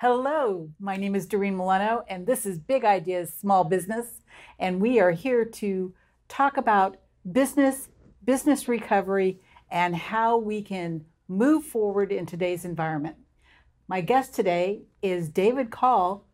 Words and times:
Hello, 0.00 0.70
my 0.78 0.96
name 0.96 1.16
is 1.16 1.26
Doreen 1.26 1.56
Milano, 1.56 2.04
and 2.06 2.24
this 2.24 2.46
is 2.46 2.60
Big 2.60 2.84
Ideas 2.84 3.34
Small 3.34 3.64
Business. 3.64 4.20
And 4.60 4.80
we 4.80 5.00
are 5.00 5.10
here 5.10 5.44
to 5.44 5.92
talk 6.28 6.56
about 6.56 6.98
business, 7.32 7.88
business 8.24 8.68
recovery, 8.68 9.40
and 9.72 9.96
how 9.96 10.36
we 10.38 10.62
can 10.62 11.04
move 11.26 11.64
forward 11.64 12.12
in 12.12 12.26
today's 12.26 12.64
environment. 12.64 13.16
My 13.88 14.00
guest 14.00 14.34
today 14.34 14.82
is 15.02 15.30
David 15.30 15.72
Call 15.72 16.28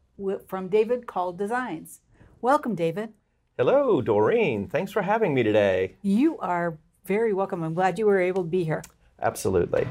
from 0.47 0.69
David 0.69 1.07
Call 1.07 1.33
Designs. 1.33 2.01
Welcome, 2.43 2.75
David. 2.75 3.15
Hello, 3.57 4.03
Doreen. 4.03 4.69
Thanks 4.69 4.93
for 4.93 5.01
having 5.01 5.33
me 5.33 5.43
today. 5.43 5.97
You 6.03 6.37
are 6.41 6.77
very 7.07 7.33
welcome. 7.33 7.63
I'm 7.63 7.73
glad 7.73 7.99
you 7.99 8.05
were 8.05 8.21
able 8.21 8.43
to 8.43 8.51
be 8.51 8.65
here. 8.65 8.83
Absolutely. 9.23 9.87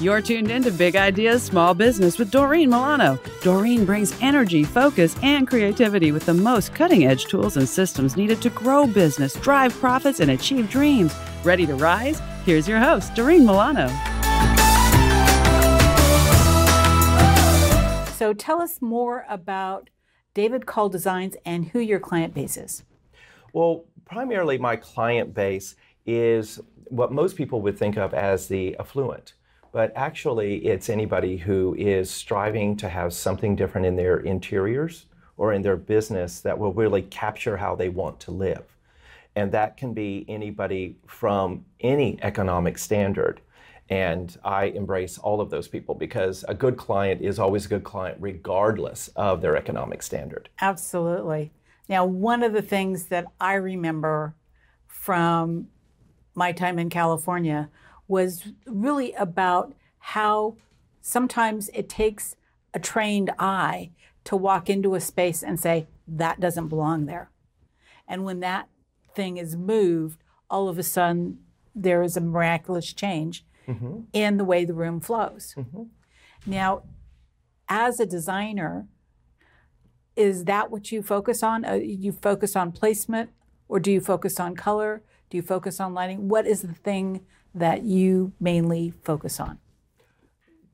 You're 0.00 0.22
tuned 0.22 0.48
in 0.52 0.62
to 0.62 0.70
Big 0.70 0.94
Ideas 0.94 1.42
Small 1.42 1.74
Business 1.74 2.18
with 2.18 2.30
Doreen 2.30 2.70
Milano. 2.70 3.18
Doreen 3.42 3.84
brings 3.84 4.16
energy, 4.22 4.62
focus, 4.62 5.16
and 5.24 5.48
creativity 5.48 6.12
with 6.12 6.24
the 6.24 6.34
most 6.34 6.72
cutting 6.72 7.04
edge 7.04 7.24
tools 7.24 7.56
and 7.56 7.68
systems 7.68 8.16
needed 8.16 8.40
to 8.42 8.50
grow 8.50 8.86
business, 8.86 9.34
drive 9.34 9.74
profits, 9.80 10.20
and 10.20 10.30
achieve 10.30 10.70
dreams. 10.70 11.12
Ready 11.42 11.66
to 11.66 11.74
rise? 11.74 12.22
Here's 12.46 12.68
your 12.68 12.78
host, 12.78 13.16
Doreen 13.16 13.44
Milano. 13.44 13.88
So 18.12 18.32
tell 18.32 18.62
us 18.62 18.80
more 18.80 19.26
about 19.28 19.90
David 20.32 20.64
Call 20.64 20.88
Designs 20.88 21.34
and 21.44 21.66
who 21.70 21.80
your 21.80 21.98
client 21.98 22.34
base 22.34 22.56
is. 22.56 22.84
Well, 23.52 23.86
primarily 24.04 24.58
my 24.58 24.76
client 24.76 25.34
base 25.34 25.74
is 26.06 26.60
what 26.84 27.10
most 27.10 27.34
people 27.34 27.60
would 27.62 27.76
think 27.76 27.96
of 27.96 28.14
as 28.14 28.46
the 28.46 28.76
affluent 28.78 29.32
but 29.72 29.92
actually 29.94 30.66
it's 30.66 30.88
anybody 30.88 31.36
who 31.36 31.74
is 31.78 32.10
striving 32.10 32.76
to 32.76 32.88
have 32.88 33.12
something 33.12 33.54
different 33.56 33.86
in 33.86 33.96
their 33.96 34.18
interiors 34.18 35.06
or 35.36 35.52
in 35.52 35.62
their 35.62 35.76
business 35.76 36.40
that 36.40 36.58
will 36.58 36.72
really 36.72 37.02
capture 37.02 37.56
how 37.56 37.74
they 37.74 37.88
want 37.88 38.18
to 38.20 38.30
live. 38.30 38.64
And 39.36 39.52
that 39.52 39.76
can 39.76 39.94
be 39.94 40.24
anybody 40.28 40.96
from 41.06 41.64
any 41.80 42.18
economic 42.22 42.76
standard. 42.76 43.40
And 43.88 44.36
I 44.44 44.64
embrace 44.64 45.16
all 45.16 45.40
of 45.40 45.48
those 45.48 45.68
people 45.68 45.94
because 45.94 46.44
a 46.48 46.54
good 46.54 46.76
client 46.76 47.22
is 47.22 47.38
always 47.38 47.66
a 47.66 47.68
good 47.68 47.84
client 47.84 48.18
regardless 48.20 49.08
of 49.16 49.40
their 49.40 49.56
economic 49.56 50.02
standard. 50.02 50.48
Absolutely. 50.60 51.52
Now, 51.88 52.04
one 52.04 52.42
of 52.42 52.52
the 52.52 52.60
things 52.62 53.04
that 53.04 53.26
I 53.40 53.54
remember 53.54 54.34
from 54.86 55.68
my 56.34 56.52
time 56.52 56.78
in 56.78 56.90
California 56.90 57.70
was 58.08 58.48
really 58.66 59.12
about 59.12 59.74
how 59.98 60.56
sometimes 61.00 61.68
it 61.74 61.88
takes 61.88 62.34
a 62.74 62.80
trained 62.80 63.30
eye 63.38 63.90
to 64.24 64.36
walk 64.36 64.68
into 64.68 64.94
a 64.94 65.00
space 65.00 65.42
and 65.42 65.60
say, 65.60 65.86
that 66.06 66.40
doesn't 66.40 66.68
belong 66.68 67.06
there. 67.06 67.30
And 68.06 68.24
when 68.24 68.40
that 68.40 68.68
thing 69.14 69.36
is 69.36 69.56
moved, 69.56 70.18
all 70.50 70.68
of 70.68 70.78
a 70.78 70.82
sudden 70.82 71.38
there 71.74 72.02
is 72.02 72.16
a 72.16 72.20
miraculous 72.20 72.92
change 72.92 73.44
mm-hmm. 73.66 74.00
in 74.12 74.38
the 74.38 74.44
way 74.44 74.64
the 74.64 74.74
room 74.74 75.00
flows. 75.00 75.54
Mm-hmm. 75.56 75.84
Now, 76.46 76.82
as 77.68 78.00
a 78.00 78.06
designer, 78.06 78.86
is 80.16 80.44
that 80.44 80.70
what 80.70 80.90
you 80.90 81.02
focus 81.02 81.42
on? 81.42 81.64
Uh, 81.64 81.74
you 81.74 82.12
focus 82.12 82.56
on 82.56 82.72
placement 82.72 83.30
or 83.68 83.78
do 83.78 83.92
you 83.92 84.00
focus 84.00 84.40
on 84.40 84.56
color? 84.56 85.02
Do 85.30 85.36
you 85.36 85.42
focus 85.42 85.78
on 85.78 85.94
lighting? 85.94 86.28
What 86.28 86.46
is 86.46 86.62
the 86.62 86.72
thing 86.72 87.24
that 87.54 87.82
you 87.82 88.32
mainly 88.40 88.92
focus 89.02 89.40
on? 89.40 89.58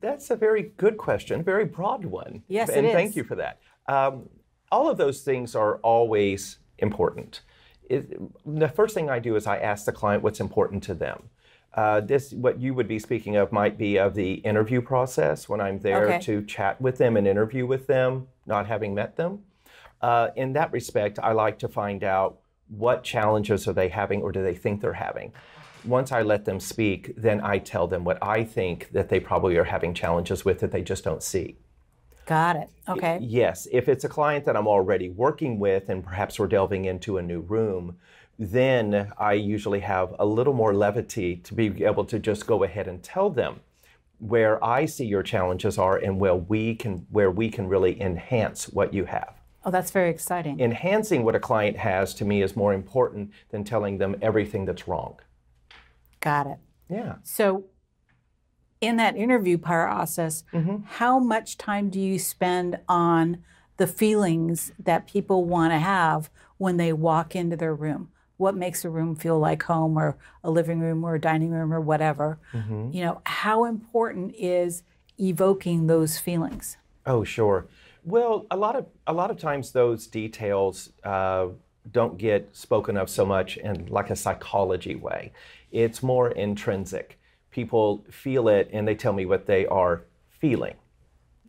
That's 0.01 0.29
a 0.29 0.35
very 0.35 0.71
good 0.77 0.97
question, 0.97 1.39
a 1.39 1.43
very 1.43 1.65
broad 1.65 2.05
one. 2.05 2.43
Yes, 2.47 2.69
and 2.69 2.85
it 2.85 2.89
is. 2.89 2.95
thank 2.95 3.15
you 3.15 3.23
for 3.23 3.35
that. 3.35 3.59
Um, 3.87 4.29
all 4.71 4.89
of 4.89 4.97
those 4.97 5.21
things 5.21 5.55
are 5.55 5.77
always 5.77 6.57
important. 6.79 7.41
It, 7.89 8.19
the 8.45 8.67
first 8.67 8.93
thing 8.93 9.09
I 9.09 9.19
do 9.19 9.35
is 9.35 9.47
I 9.47 9.57
ask 9.57 9.85
the 9.85 9.91
client 9.91 10.23
what's 10.23 10.39
important 10.39 10.83
to 10.83 10.93
them. 10.93 11.29
Uh, 11.73 12.01
this, 12.01 12.31
what 12.31 12.59
you 12.59 12.73
would 12.73 12.87
be 12.87 12.99
speaking 12.99 13.35
of, 13.35 13.51
might 13.51 13.77
be 13.77 13.97
of 13.97 14.15
the 14.15 14.35
interview 14.35 14.81
process 14.81 15.49
when 15.49 15.59
I'm 15.59 15.79
there 15.79 16.05
okay. 16.05 16.19
to 16.21 16.43
chat 16.43 16.79
with 16.79 16.97
them 16.97 17.17
and 17.17 17.27
interview 17.27 17.65
with 17.65 17.87
them, 17.87 18.27
not 18.45 18.65
having 18.67 18.93
met 18.93 19.17
them. 19.17 19.43
Uh, 20.01 20.29
in 20.35 20.53
that 20.53 20.71
respect, 20.71 21.19
I 21.21 21.31
like 21.33 21.59
to 21.59 21.67
find 21.67 22.03
out 22.03 22.37
what 22.69 23.03
challenges 23.03 23.67
are 23.67 23.73
they 23.73 23.89
having 23.89 24.21
or 24.21 24.31
do 24.31 24.41
they 24.41 24.55
think 24.55 24.81
they're 24.81 24.93
having 24.93 25.33
once 25.85 26.11
I 26.11 26.21
let 26.21 26.45
them 26.45 26.59
speak, 26.59 27.13
then 27.15 27.41
I 27.41 27.59
tell 27.59 27.87
them 27.87 28.03
what 28.03 28.17
I 28.21 28.43
think 28.43 28.91
that 28.91 29.09
they 29.09 29.19
probably 29.19 29.57
are 29.57 29.63
having 29.63 29.93
challenges 29.93 30.45
with 30.45 30.59
that 30.59 30.71
they 30.71 30.81
just 30.81 31.03
don't 31.03 31.23
see. 31.23 31.57
Got 32.25 32.55
it. 32.55 32.69
Okay. 32.87 33.19
Yes. 33.21 33.67
If 33.71 33.87
it's 33.87 34.03
a 34.03 34.09
client 34.09 34.45
that 34.45 34.57
I'm 34.57 34.67
already 34.67 35.09
working 35.09 35.59
with 35.59 35.89
and 35.89 36.03
perhaps 36.03 36.39
we're 36.39 36.47
delving 36.47 36.85
into 36.85 37.17
a 37.17 37.21
new 37.21 37.41
room, 37.41 37.97
then 38.39 39.11
I 39.17 39.33
usually 39.33 39.79
have 39.81 40.13
a 40.19 40.25
little 40.25 40.53
more 40.53 40.73
levity 40.73 41.37
to 41.37 41.53
be 41.53 41.83
able 41.83 42.05
to 42.05 42.19
just 42.19 42.47
go 42.47 42.63
ahead 42.63 42.87
and 42.87 43.01
tell 43.01 43.29
them 43.29 43.61
where 44.19 44.63
I 44.63 44.85
see 44.85 45.05
your 45.05 45.23
challenges 45.23 45.77
are 45.77 45.97
and 45.97 46.19
where 46.19 46.35
we 46.35 46.75
can 46.75 47.05
where 47.11 47.31
we 47.31 47.49
can 47.49 47.67
really 47.67 48.01
enhance 48.01 48.69
what 48.69 48.93
you 48.93 49.05
have. 49.05 49.33
Oh, 49.63 49.71
that's 49.71 49.91
very 49.91 50.09
exciting. 50.09 50.59
Enhancing 50.59 51.23
what 51.23 51.35
a 51.35 51.39
client 51.39 51.77
has 51.77 52.13
to 52.15 52.25
me 52.25 52.41
is 52.41 52.55
more 52.55 52.73
important 52.73 53.31
than 53.49 53.63
telling 53.63 53.97
them 53.97 54.15
everything 54.21 54.65
that's 54.65 54.87
wrong. 54.87 55.19
Got 56.25 56.47
it. 56.47 56.57
Yeah. 56.89 57.15
So, 57.21 57.65
in 58.81 58.97
that 58.97 59.15
interview 59.15 59.59
process, 59.59 60.43
mm-hmm. 60.51 60.77
how 60.85 61.19
much 61.19 61.55
time 61.55 61.89
do 61.91 61.99
you 61.99 62.17
spend 62.17 62.79
on 62.89 63.43
the 63.77 63.85
feelings 63.85 64.71
that 64.79 65.05
people 65.05 65.45
want 65.45 65.71
to 65.71 65.77
have 65.77 66.31
when 66.57 66.77
they 66.77 66.91
walk 66.91 67.35
into 67.35 67.55
their 67.55 67.75
room? 67.75 68.09
What 68.37 68.55
makes 68.55 68.83
a 68.83 68.89
room 68.89 69.15
feel 69.15 69.37
like 69.37 69.61
home 69.63 69.97
or 69.97 70.17
a 70.43 70.49
living 70.49 70.79
room 70.79 71.03
or 71.03 71.13
a 71.13 71.21
dining 71.21 71.51
room 71.51 71.71
or 71.71 71.79
whatever? 71.79 72.39
Mm-hmm. 72.51 72.89
You 72.91 73.03
know, 73.03 73.21
how 73.27 73.65
important 73.65 74.33
is 74.35 74.81
evoking 75.19 75.85
those 75.85 76.17
feelings? 76.17 76.77
Oh, 77.05 77.23
sure. 77.23 77.67
Well, 78.03 78.47
a 78.49 78.57
lot 78.57 78.75
of 78.75 78.87
a 79.05 79.13
lot 79.13 79.29
of 79.29 79.37
times 79.37 79.71
those 79.71 80.07
details 80.07 80.89
uh, 81.03 81.47
don't 81.91 82.17
get 82.17 82.55
spoken 82.55 82.97
of 82.97 83.09
so 83.09 83.25
much 83.25 83.57
in 83.57 83.85
like 83.87 84.09
a 84.09 84.15
psychology 84.15 84.95
way. 84.95 85.31
It's 85.75 86.01
more 86.01 86.31
intrinsic. 86.31 87.19
People 87.51 88.05
feel 88.09 88.47
it 88.47 88.69
and 88.71 88.87
they 88.87 88.95
tell 88.95 89.11
me 89.11 89.25
what 89.25 89.45
they 89.45 89.65
are 89.67 90.03
feeling 90.29 90.75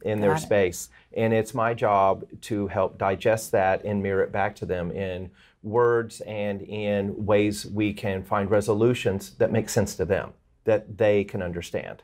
in 0.03 0.21
their 0.21 0.37
space. 0.37 0.89
And 1.13 1.33
it's 1.33 1.55
my 1.55 1.75
job 1.75 2.25
to 2.43 2.67
help 2.67 2.99
digest 2.99 3.53
that 3.53 3.85
and 3.85 4.03
mirror 4.03 4.23
it 4.23 4.33
back 4.33 4.57
to 4.57 4.67
them 4.67 4.91
in 4.91 5.31
words 5.63 6.21
and 6.23 6.61
in 6.63 7.25
ways 7.25 7.67
we 7.67 7.93
can 7.93 8.25
find 8.25 8.51
resolutions 8.51 9.31
that 9.39 9.53
make 9.53 9.69
sense 9.69 9.95
to 9.95 10.05
them, 10.05 10.33
that 10.65 10.99
they 10.99 11.23
can 11.23 11.41
understand. 11.41 12.03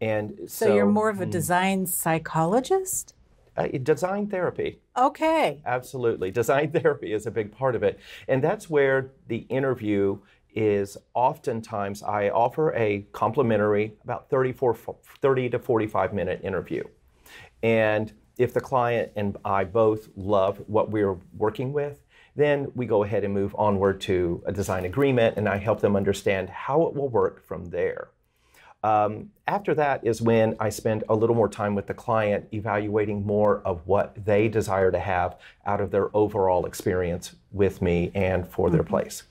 And 0.00 0.34
so, 0.46 0.66
so 0.66 0.74
you're 0.74 0.86
more 0.86 1.10
of 1.10 1.20
a 1.20 1.26
mm. 1.26 1.30
design 1.30 1.86
psychologist? 1.86 3.14
Uh, 3.56 3.66
design 3.82 4.26
therapy. 4.26 4.80
Okay. 4.96 5.60
Absolutely. 5.66 6.30
Design 6.30 6.70
therapy 6.72 7.12
is 7.12 7.26
a 7.26 7.30
big 7.30 7.52
part 7.52 7.76
of 7.76 7.82
it. 7.82 7.98
And 8.26 8.42
that's 8.42 8.70
where 8.70 9.10
the 9.28 9.44
interview 9.50 10.18
is 10.54 10.96
oftentimes 11.14 12.02
I 12.02 12.30
offer 12.30 12.74
a 12.74 13.06
complimentary, 13.12 13.94
about 14.04 14.30
34, 14.30 14.76
30 15.20 15.50
to 15.50 15.58
45 15.58 16.12
minute 16.12 16.40
interview. 16.42 16.84
And 17.62 18.12
if 18.38 18.54
the 18.54 18.60
client 18.60 19.12
and 19.16 19.36
I 19.44 19.64
both 19.64 20.08
love 20.16 20.62
what 20.66 20.90
we're 20.90 21.16
working 21.36 21.72
with, 21.72 22.00
then 22.36 22.70
we 22.74 22.86
go 22.86 23.04
ahead 23.04 23.24
and 23.24 23.34
move 23.34 23.54
onward 23.58 24.00
to 24.02 24.42
a 24.46 24.52
design 24.52 24.84
agreement 24.84 25.36
and 25.36 25.48
I 25.48 25.56
help 25.56 25.80
them 25.80 25.96
understand 25.96 26.48
how 26.48 26.86
it 26.86 26.94
will 26.94 27.08
work 27.08 27.44
from 27.44 27.66
there. 27.66 28.08
Um, 28.82 29.30
after 29.46 29.74
that 29.74 30.06
is 30.06 30.22
when 30.22 30.56
I 30.58 30.70
spend 30.70 31.04
a 31.08 31.14
little 31.14 31.36
more 31.36 31.48
time 31.48 31.74
with 31.74 31.86
the 31.86 31.92
client 31.92 32.48
evaluating 32.54 33.26
more 33.26 33.60
of 33.66 33.86
what 33.86 34.24
they 34.24 34.48
desire 34.48 34.90
to 34.90 34.98
have 34.98 35.38
out 35.66 35.82
of 35.82 35.90
their 35.90 36.14
overall 36.16 36.64
experience 36.64 37.34
with 37.52 37.82
me 37.82 38.10
and 38.14 38.48
for 38.48 38.68
mm-hmm. 38.68 38.76
their 38.76 38.84
place. 38.84 39.24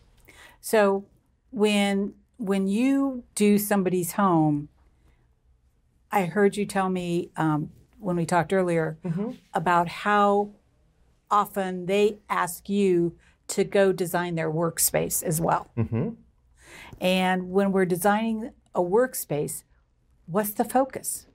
So 0.61 1.05
when 1.51 2.13
when 2.37 2.67
you 2.67 3.23
do 3.35 3.57
somebody's 3.57 4.13
home, 4.13 4.69
I 6.11 6.25
heard 6.25 6.55
you 6.55 6.65
tell 6.65 6.89
me 6.89 7.31
um, 7.35 7.71
when 7.99 8.15
we 8.15 8.25
talked 8.25 8.53
earlier 8.53 8.97
mm-hmm. 9.03 9.31
about 9.53 9.89
how 9.89 10.51
often 11.29 11.85
they 11.85 12.19
ask 12.29 12.69
you 12.69 13.15
to 13.49 13.63
go 13.63 13.91
design 13.91 14.35
their 14.35 14.51
workspace 14.51 15.21
as 15.21 15.41
well. 15.41 15.69
Mm-hmm. 15.77 16.09
And 17.01 17.51
when 17.51 17.71
we're 17.71 17.85
designing 17.85 18.51
a 18.73 18.81
workspace, 18.81 19.63
what's 20.27 20.51
the 20.51 20.63
focus? 20.63 21.25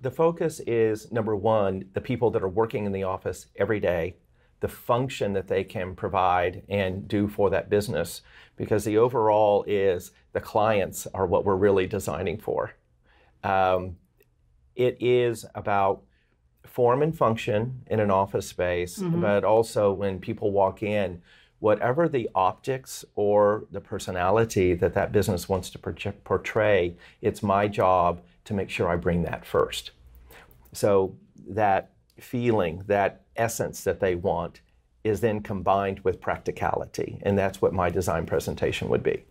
The 0.00 0.10
focus 0.10 0.60
is 0.60 1.10
number 1.12 1.34
one, 1.34 1.86
the 1.94 2.00
people 2.00 2.30
that 2.30 2.42
are 2.42 2.48
working 2.48 2.86
in 2.86 2.92
the 2.92 3.02
office 3.02 3.46
every 3.56 3.80
day 3.80 4.16
the 4.60 4.68
function 4.68 5.32
that 5.34 5.48
they 5.48 5.64
can 5.64 5.94
provide 5.94 6.62
and 6.68 7.06
do 7.06 7.28
for 7.28 7.50
that 7.50 7.68
business 7.68 8.22
because 8.56 8.84
the 8.84 8.96
overall 8.96 9.64
is 9.66 10.12
the 10.32 10.40
clients 10.40 11.06
are 11.12 11.26
what 11.26 11.44
we're 11.44 11.56
really 11.56 11.86
designing 11.86 12.38
for. 12.38 12.72
Um, 13.44 13.96
it 14.74 14.96
is 15.00 15.44
about 15.54 16.02
form 16.64 17.02
and 17.02 17.16
function 17.16 17.82
in 17.86 18.00
an 18.00 18.10
office 18.10 18.48
space, 18.48 18.98
mm-hmm. 18.98 19.20
but 19.20 19.44
also 19.44 19.92
when 19.92 20.18
people 20.18 20.50
walk 20.50 20.82
in, 20.82 21.22
whatever 21.58 22.08
the 22.08 22.28
optics 22.34 23.04
or 23.14 23.64
the 23.70 23.80
personality 23.80 24.74
that 24.74 24.94
that 24.94 25.12
business 25.12 25.48
wants 25.48 25.70
to 25.70 25.78
portray, 25.78 26.94
it's 27.22 27.42
my 27.42 27.66
job 27.68 28.20
to 28.44 28.54
make 28.54 28.70
sure 28.70 28.88
I 28.88 28.96
bring 28.96 29.22
that 29.22 29.44
first. 29.44 29.92
So 30.72 31.16
that 31.48 31.92
feeling, 32.20 32.82
that 32.86 33.22
essence 33.36 33.84
that 33.84 34.00
they 34.00 34.14
want, 34.14 34.60
is 35.04 35.20
then 35.20 35.40
combined 35.40 36.00
with 36.00 36.20
practicality. 36.20 37.20
And 37.22 37.38
that's 37.38 37.62
what 37.62 37.72
my 37.72 37.90
design 37.90 38.26
presentation 38.26 38.88
would 38.88 39.02
be. 39.02 39.24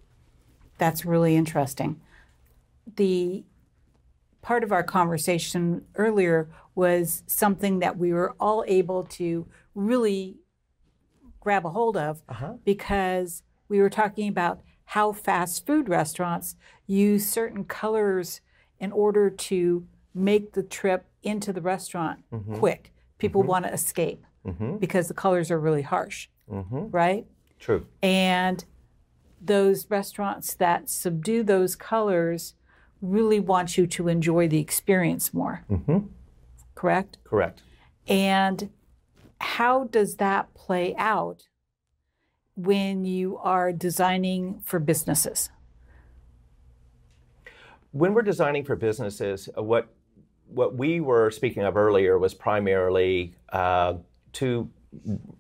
That's 0.78 1.06
really 1.06 1.36
interesting. 1.36 2.00
The 2.96 3.44
part 4.42 4.64
of 4.64 4.72
our 4.72 4.84
conversation 4.84 5.86
earlier 5.96 6.50
was 6.76 7.24
something 7.28 7.80
that 7.80 7.98
we 7.98 8.14
were 8.14 8.36
all 8.40 8.64
able 8.68 9.04
to 9.04 9.48
really 9.74 10.38
grab 11.40 11.66
a 11.66 11.70
hold 11.70 11.98
of 11.98 12.22
uh-huh. 12.30 12.54
because 12.64 13.44
we 13.68 13.80
were 13.80 13.90
talking 13.90 14.28
about 14.28 14.62
how 14.86 15.12
fast 15.12 15.66
food 15.66 15.90
restaurants 15.90 16.56
use 16.86 17.28
certain 17.28 17.64
colors 17.64 18.42
in 18.80 18.92
order 18.92 19.30
to 19.30 19.88
make 20.14 20.54
the 20.54 20.64
trip 20.64 21.06
into 21.24 21.52
the 21.52 21.62
restaurant 21.62 22.24
mm-hmm. 22.32 22.56
quick. 22.56 22.94
People 23.18 23.42
mm-hmm. 23.42 23.52
want 23.52 23.66
to 23.66 23.74
escape 23.74 24.26
mm-hmm. 24.46 24.78
because 24.78 25.08
the 25.08 25.14
colors 25.14 25.52
are 25.52 25.60
really 25.60 25.82
harsh, 25.82 26.28
mm-hmm. 26.52 26.90
right? 26.90 27.26
True. 27.60 27.86
And 28.02 28.64
those 29.42 29.90
restaurants 29.90 30.54
that 30.56 30.90
subdue 30.90 31.44
those 31.44 31.76
colors 31.76 32.56
really 33.02 33.40
want 33.40 33.78
you 33.78 33.86
to 33.88 34.08
enjoy 34.08 34.48
the 34.48 34.60
experience 34.60 35.34
more. 35.34 35.64
Mm-hmm. 35.70 36.08
Correct? 36.74 37.18
Correct. 37.24 37.62
And 38.08 38.70
how 39.40 39.86
does 39.86 40.16
that 40.18 40.54
play 40.54 40.96
out 40.98 41.48
when 42.56 43.06
you 43.06 43.38
are 43.38 43.72
designing 43.72 44.62
for 44.64 44.80
businesses? 44.80 45.50
When 47.92 48.14
we're 48.14 48.24
designing 48.24 48.66
for 48.66 48.76
businesses, 48.76 49.50
uh, 49.58 49.64
what 49.64 49.88
what 50.48 50.76
we 50.76 51.00
were 51.00 51.32
speaking 51.32 51.64
of 51.64 51.78
earlier 51.78 52.18
was 52.18 52.34
primarily 52.34 53.34
uh, 53.50 53.96
two 54.34 54.70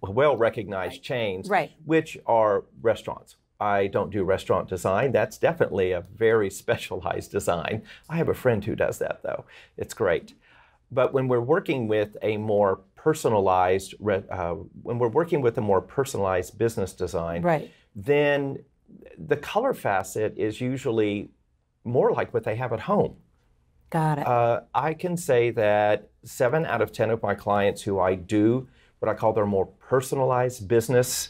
well 0.01 0.37
recognized 0.37 0.95
right. 0.95 1.03
chains, 1.03 1.49
right. 1.49 1.71
which 1.85 2.17
are 2.25 2.65
restaurants. 2.81 3.35
I 3.59 3.87
don't 3.87 4.11
do 4.11 4.23
restaurant 4.23 4.67
design. 4.67 5.11
That's 5.11 5.37
definitely 5.37 5.91
a 5.91 6.01
very 6.01 6.49
specialized 6.61 7.31
design. 7.31 7.83
I 8.09 8.17
have 8.17 8.29
a 8.29 8.33
friend 8.33 8.63
who 8.63 8.75
does 8.75 8.99
that, 8.99 9.23
though. 9.23 9.45
It's 9.77 9.93
great. 9.93 10.33
But 10.91 11.13
when 11.13 11.27
we're 11.27 11.41
working 11.41 11.87
with 11.87 12.15
a 12.21 12.37
more 12.37 12.81
personalized, 12.95 13.95
uh, 14.03 14.55
when 14.83 14.99
we're 14.99 15.07
working 15.07 15.41
with 15.41 15.57
a 15.57 15.61
more 15.61 15.81
personalized 15.81 16.57
business 16.57 16.93
design, 16.93 17.41
right. 17.41 17.71
then 17.95 18.63
the 19.17 19.37
color 19.37 19.73
facet 19.73 20.37
is 20.37 20.61
usually 20.61 21.29
more 21.83 22.11
like 22.11 22.33
what 22.33 22.43
they 22.43 22.55
have 22.55 22.73
at 22.73 22.81
home. 22.81 23.15
Got 23.89 24.19
it. 24.19 24.27
Uh, 24.27 24.61
I 24.73 24.93
can 24.93 25.15
say 25.17 25.51
that 25.51 26.09
seven 26.23 26.65
out 26.65 26.81
of 26.81 26.91
10 26.91 27.11
of 27.11 27.21
my 27.21 27.35
clients 27.35 27.81
who 27.83 27.99
I 27.99 28.15
do 28.15 28.67
what 28.99 29.09
I 29.09 29.13
call 29.13 29.33
their 29.33 29.45
more 29.45 29.67
personalized 29.67 30.67
business, 30.67 31.29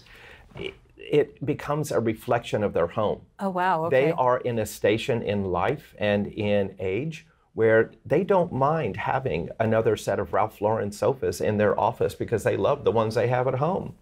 it 0.97 1.45
becomes 1.45 1.91
a 1.91 1.99
reflection 1.99 2.63
of 2.63 2.73
their 2.73 2.87
home. 2.87 3.21
Oh, 3.39 3.49
wow. 3.49 3.85
Okay. 3.85 4.05
They 4.05 4.11
are 4.11 4.37
in 4.39 4.59
a 4.59 4.65
station 4.65 5.21
in 5.21 5.45
life 5.45 5.93
and 5.99 6.27
in 6.27 6.75
age 6.79 7.27
where 7.53 7.91
they 8.05 8.23
don't 8.23 8.51
mind 8.51 8.97
having 8.97 9.49
another 9.59 9.95
set 9.95 10.19
of 10.19 10.33
Ralph 10.33 10.61
Lauren 10.61 10.91
sofas 10.91 11.39
in 11.39 11.57
their 11.57 11.79
office 11.79 12.13
because 12.13 12.43
they 12.43 12.57
love 12.57 12.83
the 12.83 12.91
ones 12.91 13.15
they 13.15 13.27
have 13.27 13.47
at 13.47 13.55
home. 13.55 13.95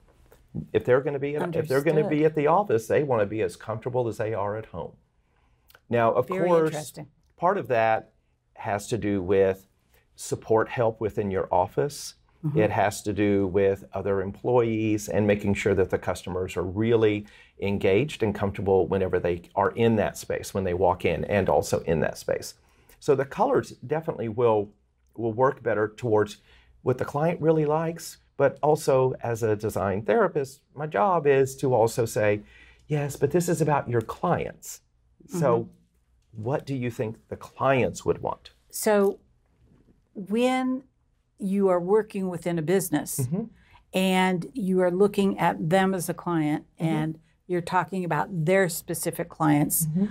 If 0.71 0.85
they're 0.85 1.01
going 1.01 1.13
to 1.13 1.19
be 1.19 1.35
in, 1.35 1.53
if 1.53 1.67
they're 1.67 1.83
going 1.83 2.01
to 2.01 2.07
be 2.07 2.25
at 2.25 2.35
the 2.35 2.47
office, 2.47 2.87
they 2.87 3.03
want 3.03 3.21
to 3.21 3.25
be 3.25 3.41
as 3.41 3.55
comfortable 3.55 4.07
as 4.07 4.17
they 4.17 4.33
are 4.33 4.55
at 4.55 4.67
home. 4.67 4.93
Now, 5.89 6.11
of 6.13 6.27
Very 6.27 6.47
course, 6.47 6.93
part 7.37 7.57
of 7.57 7.67
that 7.67 8.12
has 8.63 8.87
to 8.87 8.97
do 8.97 9.21
with 9.21 9.67
support 10.15 10.69
help 10.69 10.99
within 10.99 11.31
your 11.31 11.47
office. 11.51 12.15
Mm-hmm. 12.45 12.59
It 12.59 12.71
has 12.71 13.01
to 13.03 13.13
do 13.13 13.47
with 13.47 13.85
other 13.93 14.21
employees 14.21 15.07
and 15.07 15.25
making 15.25 15.53
sure 15.53 15.75
that 15.75 15.89
the 15.89 15.97
customers 15.97 16.57
are 16.57 16.63
really 16.63 17.25
engaged 17.61 18.23
and 18.23 18.35
comfortable 18.35 18.87
whenever 18.87 19.19
they 19.19 19.43
are 19.55 19.71
in 19.71 19.95
that 19.97 20.17
space, 20.17 20.53
when 20.53 20.63
they 20.63 20.73
walk 20.73 21.05
in 21.05 21.23
and 21.25 21.47
also 21.47 21.79
in 21.81 21.99
that 22.01 22.17
space. 22.17 22.55
So 22.99 23.15
the 23.15 23.25
colors 23.25 23.71
definitely 23.85 24.29
will 24.29 24.69
will 25.15 25.33
work 25.33 25.61
better 25.61 25.93
towards 25.95 26.37
what 26.81 26.97
the 26.97 27.05
client 27.05 27.39
really 27.39 27.65
likes, 27.65 28.17
but 28.35 28.57
also 28.61 29.13
as 29.21 29.43
a 29.43 29.55
design 29.55 30.01
therapist, 30.01 30.61
my 30.73 30.87
job 30.87 31.27
is 31.27 31.55
to 31.57 31.73
also 31.73 32.05
say, 32.05 32.41
yes, 32.87 33.15
but 33.15 33.31
this 33.31 33.47
is 33.47 33.61
about 33.61 33.87
your 33.87 34.01
clients. 34.01 34.81
Mm-hmm. 35.27 35.39
So 35.39 35.69
what 36.31 36.65
do 36.65 36.75
you 36.75 36.89
think 36.89 37.17
the 37.29 37.35
clients 37.35 38.03
would 38.05 38.21
want? 38.21 38.52
So 38.73 39.19
when 40.15 40.83
you 41.37 41.69
are 41.69 41.79
working 41.79 42.27
within 42.27 42.57
a 42.57 42.63
business 42.63 43.19
mm-hmm. 43.19 43.43
and 43.93 44.47
you 44.55 44.81
are 44.81 44.89
looking 44.89 45.37
at 45.37 45.69
them 45.69 45.93
as 45.93 46.09
a 46.09 46.13
client 46.13 46.65
mm-hmm. 46.81 46.93
and 46.93 47.19
you're 47.45 47.61
talking 47.61 48.03
about 48.03 48.45
their 48.45 48.67
specific 48.69 49.29
clients, 49.29 49.85
mm-hmm. 49.85 50.07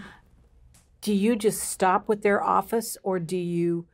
do 1.00 1.12
you 1.12 1.34
just 1.34 1.60
stop 1.60 2.06
with 2.06 2.22
their 2.22 2.40
office 2.40 2.96
or 3.02 3.18
do 3.18 3.36
you 3.36 3.88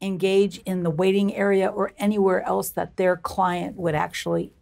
engage 0.00 0.58
in 0.58 0.84
the 0.84 0.90
waiting 0.90 1.34
area 1.34 1.66
or 1.66 1.90
anywhere 1.98 2.40
else 2.42 2.70
that 2.70 2.96
their 2.96 3.16
client 3.16 3.76
would 3.76 3.96
actually 3.96 4.52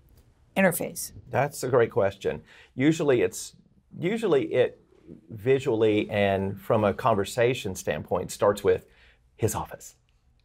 interface? 0.57 1.13
That's 1.31 1.63
a 1.63 1.69
great 1.69 1.91
question. 1.91 2.41
Usually 2.75 3.21
it's 3.21 3.55
usually 3.99 4.45
it 4.55 4.81
visually 5.29 6.09
and 6.09 6.59
from 6.59 6.85
a 6.85 6.95
conversation 6.95 7.75
standpoint 7.75 8.31
starts 8.31 8.65
with 8.65 8.87
his 9.43 9.57
office 9.57 9.97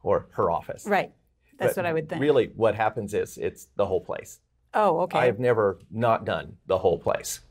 or 0.02 0.28
her 0.32 0.50
office. 0.50 0.86
Right. 0.88 1.12
That's 1.60 1.76
but 1.76 1.84
what 1.84 1.86
I 1.86 1.94
would 1.94 2.10
think. 2.10 2.20
Really, 2.20 2.48
what 2.56 2.74
happens 2.74 3.14
is 3.14 3.38
it's 3.38 3.68
the 3.76 3.86
whole 3.86 4.02
place. 4.02 4.40
Oh, 4.74 5.02
okay. 5.02 5.20
I 5.20 5.26
have 5.28 5.40
never 5.40 5.80
not 5.92 6.26
done 6.26 6.58
the 6.66 6.80
whole 6.80 6.98
place. 6.98 7.42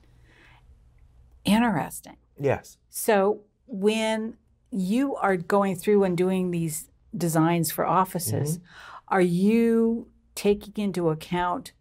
Interesting. 1.44 2.16
Yes. 2.38 2.78
So 2.90 3.42
when 3.66 4.36
you 4.72 5.14
are 5.14 5.36
going 5.36 5.76
through 5.76 6.02
and 6.02 6.16
doing 6.16 6.50
these 6.50 6.90
designs 7.16 7.70
for 7.70 7.86
offices, 7.86 8.58
mm-hmm. 8.58 9.14
are 9.14 9.20
you 9.20 10.08
taking 10.34 10.74
into 10.76 11.10
account 11.10 11.72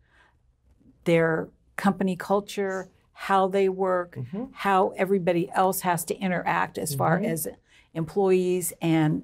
their 1.05 1.49
company 1.75 2.15
culture, 2.15 2.89
how 3.13 3.47
they 3.47 3.67
work, 3.67 4.15
mm-hmm. 4.15 4.45
how 4.53 4.93
everybody 4.95 5.49
else 5.51 5.81
has 5.81 6.05
to 6.05 6.15
interact 6.17 6.77
as 6.77 6.91
mm-hmm. 6.91 6.99
far 6.99 7.19
as 7.19 7.47
employees 7.95 8.71
and 8.81 9.23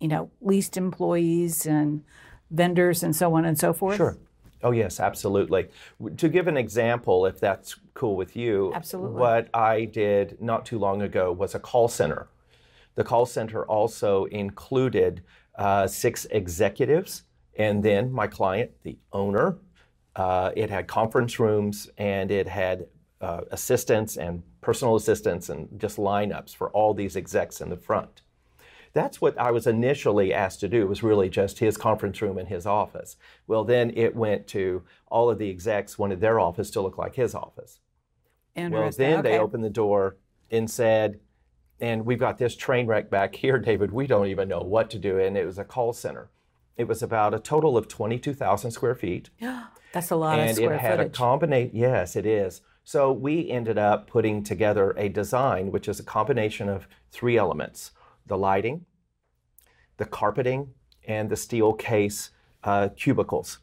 you 0.00 0.08
know 0.08 0.30
leased 0.40 0.76
employees 0.76 1.66
and 1.66 2.02
vendors 2.50 3.02
and 3.02 3.14
so 3.14 3.34
on 3.34 3.44
and 3.44 3.58
so 3.58 3.72
forth? 3.72 3.96
Sure. 3.96 4.16
Oh, 4.62 4.72
yes, 4.72 4.98
absolutely. 4.98 5.68
To 6.16 6.28
give 6.28 6.48
an 6.48 6.56
example, 6.56 7.26
if 7.26 7.38
that's 7.38 7.76
cool 7.94 8.16
with 8.16 8.34
you, 8.34 8.72
absolutely. 8.74 9.20
what 9.20 9.48
I 9.54 9.84
did 9.84 10.40
not 10.40 10.66
too 10.66 10.78
long 10.78 11.02
ago 11.02 11.32
was 11.32 11.54
a 11.54 11.60
call 11.60 11.86
center. 11.86 12.28
The 12.96 13.04
call 13.04 13.24
center 13.24 13.64
also 13.66 14.24
included 14.24 15.22
uh, 15.54 15.86
six 15.86 16.24
executives 16.30 17.22
and 17.56 17.82
then 17.82 18.10
my 18.10 18.26
client, 18.26 18.72
the 18.82 18.98
owner. 19.12 19.58
Uh, 20.16 20.50
it 20.56 20.70
had 20.70 20.88
conference 20.88 21.38
rooms 21.38 21.88
and 21.96 22.30
it 22.32 22.48
had 22.48 22.86
uh, 23.20 23.42
assistants 23.52 24.16
and 24.16 24.42
personal 24.60 24.96
assistants 24.96 25.48
and 25.48 25.68
just 25.78 25.96
lineups 25.98 26.54
for 26.54 26.70
all 26.70 26.94
these 26.94 27.16
execs 27.16 27.60
in 27.60 27.70
the 27.70 27.76
front. 27.76 28.22
That's 28.98 29.20
what 29.20 29.38
I 29.38 29.52
was 29.52 29.68
initially 29.68 30.34
asked 30.34 30.58
to 30.58 30.68
do, 30.68 30.82
It 30.82 30.88
was 30.88 31.04
really 31.04 31.28
just 31.28 31.60
his 31.60 31.76
conference 31.76 32.20
room 32.20 32.36
and 32.36 32.48
his 32.48 32.66
office. 32.66 33.14
Well, 33.46 33.62
then 33.62 33.92
it 33.94 34.16
went 34.16 34.48
to 34.48 34.82
all 35.06 35.30
of 35.30 35.38
the 35.38 35.50
execs 35.50 36.00
wanted 36.00 36.20
their 36.20 36.40
office 36.40 36.68
to 36.72 36.80
look 36.80 36.98
like 36.98 37.14
his 37.14 37.32
office. 37.32 37.78
And 38.56 38.74
well, 38.74 38.90
then 38.90 39.20
okay. 39.20 39.30
they 39.30 39.38
opened 39.38 39.62
the 39.62 39.70
door 39.70 40.16
and 40.50 40.68
said, 40.68 41.20
and 41.78 42.06
we've 42.06 42.18
got 42.18 42.38
this 42.38 42.56
train 42.56 42.88
wreck 42.88 43.08
back 43.08 43.36
here, 43.36 43.60
David. 43.60 43.92
We 43.92 44.08
don't 44.08 44.26
even 44.26 44.48
know 44.48 44.62
what 44.62 44.90
to 44.90 44.98
do. 44.98 45.16
And 45.20 45.36
it 45.36 45.46
was 45.46 45.58
a 45.58 45.64
call 45.64 45.92
center. 45.92 46.30
It 46.76 46.88
was 46.88 47.00
about 47.00 47.34
a 47.34 47.38
total 47.38 47.76
of 47.76 47.86
22,000 47.86 48.72
square 48.72 48.96
feet. 48.96 49.30
That's 49.92 50.10
a 50.10 50.16
lot 50.16 50.40
and 50.40 50.50
of 50.50 50.56
square 50.56 50.70
footage. 50.70 50.84
And 50.84 50.94
it 50.94 50.98
had 50.98 51.06
a 51.06 51.08
combination, 51.08 51.70
yes, 51.72 52.16
it 52.16 52.26
is. 52.26 52.62
So 52.82 53.12
we 53.12 53.48
ended 53.48 53.78
up 53.78 54.08
putting 54.08 54.42
together 54.42 54.92
a 54.96 55.08
design, 55.08 55.70
which 55.70 55.86
is 55.86 56.00
a 56.00 56.04
combination 56.04 56.68
of 56.68 56.88
three 57.12 57.36
elements 57.36 57.92
the 58.28 58.38
lighting, 58.38 58.84
the 59.98 60.06
carpeting, 60.06 60.72
and 61.06 61.30
the 61.30 61.36
Steelcase 61.36 62.30
uh, 62.64 62.88
cubicles. 62.96 63.58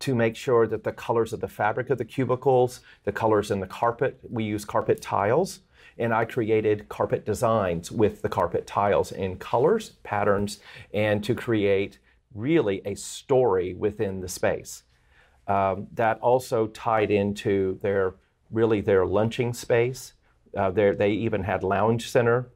to 0.00 0.14
make 0.14 0.36
sure 0.36 0.66
that 0.66 0.84
the 0.84 0.92
colors 0.92 1.32
of 1.32 1.40
the 1.40 1.48
fabric 1.48 1.90
of 1.90 1.98
the 1.98 2.04
cubicles, 2.04 2.80
the 3.04 3.12
colors 3.12 3.50
in 3.50 3.60
the 3.60 3.66
carpet, 3.66 4.18
we 4.28 4.44
use 4.44 4.64
carpet 4.64 5.00
tiles. 5.02 5.60
And 5.98 6.14
I 6.14 6.24
created 6.24 6.88
carpet 6.88 7.26
designs 7.26 7.90
with 7.90 8.22
the 8.22 8.28
carpet 8.28 8.66
tiles 8.66 9.10
in 9.10 9.36
colors, 9.38 9.90
patterns, 10.04 10.60
and 10.94 11.24
to 11.24 11.34
create 11.34 11.98
really 12.34 12.80
a 12.84 12.94
story 12.94 13.74
within 13.74 14.20
the 14.20 14.28
space. 14.28 14.84
Um, 15.48 15.88
that 15.94 16.20
also 16.20 16.68
tied 16.68 17.10
into 17.10 17.78
their 17.82 18.14
really 18.50 18.80
their 18.80 19.06
lunching 19.06 19.52
space. 19.52 20.12
Uh, 20.56 20.70
they 20.70 21.10
even 21.10 21.42
had 21.42 21.62
lounge 21.64 22.08
center 22.08 22.50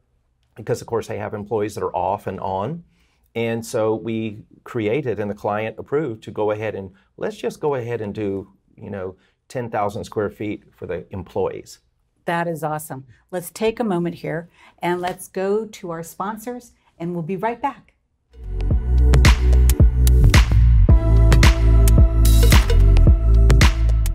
because, 0.54 0.80
of 0.80 0.86
course, 0.86 1.08
they 1.08 1.18
have 1.18 1.34
employees 1.34 1.74
that 1.74 1.82
are 1.82 1.96
off 1.96 2.26
and 2.26 2.38
on. 2.38 2.84
And 3.34 3.64
so 3.64 3.94
we 3.94 4.44
created 4.64 5.18
and 5.18 5.30
the 5.30 5.34
client 5.34 5.76
approved 5.78 6.22
to 6.24 6.30
go 6.30 6.50
ahead 6.50 6.74
and 6.74 6.90
let's 7.16 7.36
just 7.36 7.60
go 7.60 7.74
ahead 7.74 8.00
and 8.00 8.14
do, 8.14 8.48
you 8.76 8.90
know, 8.90 9.16
10,000 9.48 10.04
square 10.04 10.30
feet 10.30 10.64
for 10.74 10.86
the 10.86 11.06
employees. 11.12 11.80
That 12.26 12.46
is 12.46 12.62
awesome. 12.62 13.06
Let's 13.30 13.50
take 13.50 13.80
a 13.80 13.84
moment 13.84 14.16
here 14.16 14.48
and 14.80 15.00
let's 15.00 15.28
go 15.28 15.66
to 15.66 15.90
our 15.90 16.02
sponsors 16.02 16.72
and 16.98 17.14
we'll 17.14 17.22
be 17.22 17.36
right 17.36 17.60
back. 17.60 17.94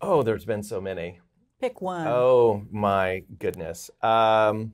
Oh, 0.00 0.22
there's 0.22 0.44
been 0.44 0.62
so 0.62 0.80
many. 0.80 1.20
Pick 1.60 1.80
one. 1.80 2.06
Oh 2.06 2.64
my 2.70 3.24
goodness. 3.38 3.90
Um, 4.02 4.72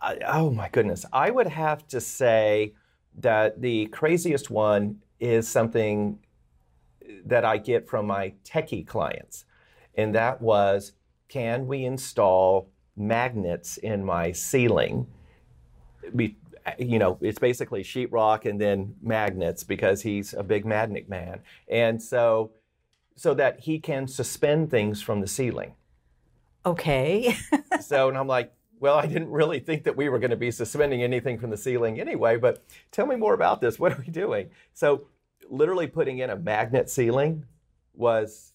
I, 0.00 0.18
oh 0.26 0.50
my 0.50 0.68
goodness. 0.68 1.04
I 1.12 1.30
would 1.30 1.46
have 1.46 1.86
to 1.88 2.00
say 2.00 2.74
that 3.18 3.60
the 3.60 3.86
craziest 3.86 4.50
one 4.50 4.98
is 5.20 5.48
something 5.48 6.18
that 7.24 7.44
I 7.44 7.58
get 7.58 7.88
from 7.88 8.06
my 8.06 8.34
techie 8.44 8.86
clients, 8.86 9.44
and 9.94 10.14
that 10.14 10.40
was, 10.40 10.92
can 11.28 11.66
we 11.66 11.84
install 11.84 12.70
magnets 12.96 13.76
in 13.76 14.04
my 14.04 14.32
ceiling? 14.32 15.06
Be, 16.14 16.36
you 16.78 16.98
know, 16.98 17.18
it's 17.20 17.38
basically 17.38 17.82
sheetrock 17.82 18.44
and 18.44 18.60
then 18.60 18.94
magnets 19.02 19.64
because 19.64 20.02
he's 20.02 20.34
a 20.34 20.42
big 20.42 20.64
magnet 20.66 21.08
man. 21.08 21.40
And 21.68 22.02
so, 22.02 22.52
so 23.16 23.34
that 23.34 23.60
he 23.60 23.78
can 23.78 24.06
suspend 24.06 24.70
things 24.70 25.02
from 25.02 25.20
the 25.20 25.26
ceiling. 25.26 25.74
Okay. 26.64 27.36
so, 27.80 28.08
and 28.08 28.18
I'm 28.18 28.26
like, 28.26 28.52
well, 28.80 28.96
I 28.96 29.06
didn't 29.06 29.30
really 29.30 29.60
think 29.60 29.84
that 29.84 29.96
we 29.96 30.08
were 30.08 30.18
going 30.18 30.30
to 30.30 30.36
be 30.36 30.50
suspending 30.50 31.02
anything 31.02 31.38
from 31.38 31.50
the 31.50 31.56
ceiling 31.56 32.00
anyway, 32.00 32.36
but 32.36 32.64
tell 32.92 33.06
me 33.06 33.16
more 33.16 33.34
about 33.34 33.60
this. 33.60 33.78
What 33.78 33.92
are 33.92 34.04
we 34.04 34.12
doing? 34.12 34.50
So, 34.72 35.06
literally 35.50 35.86
putting 35.86 36.18
in 36.18 36.30
a 36.30 36.36
magnet 36.36 36.90
ceiling 36.90 37.44
was 37.94 38.52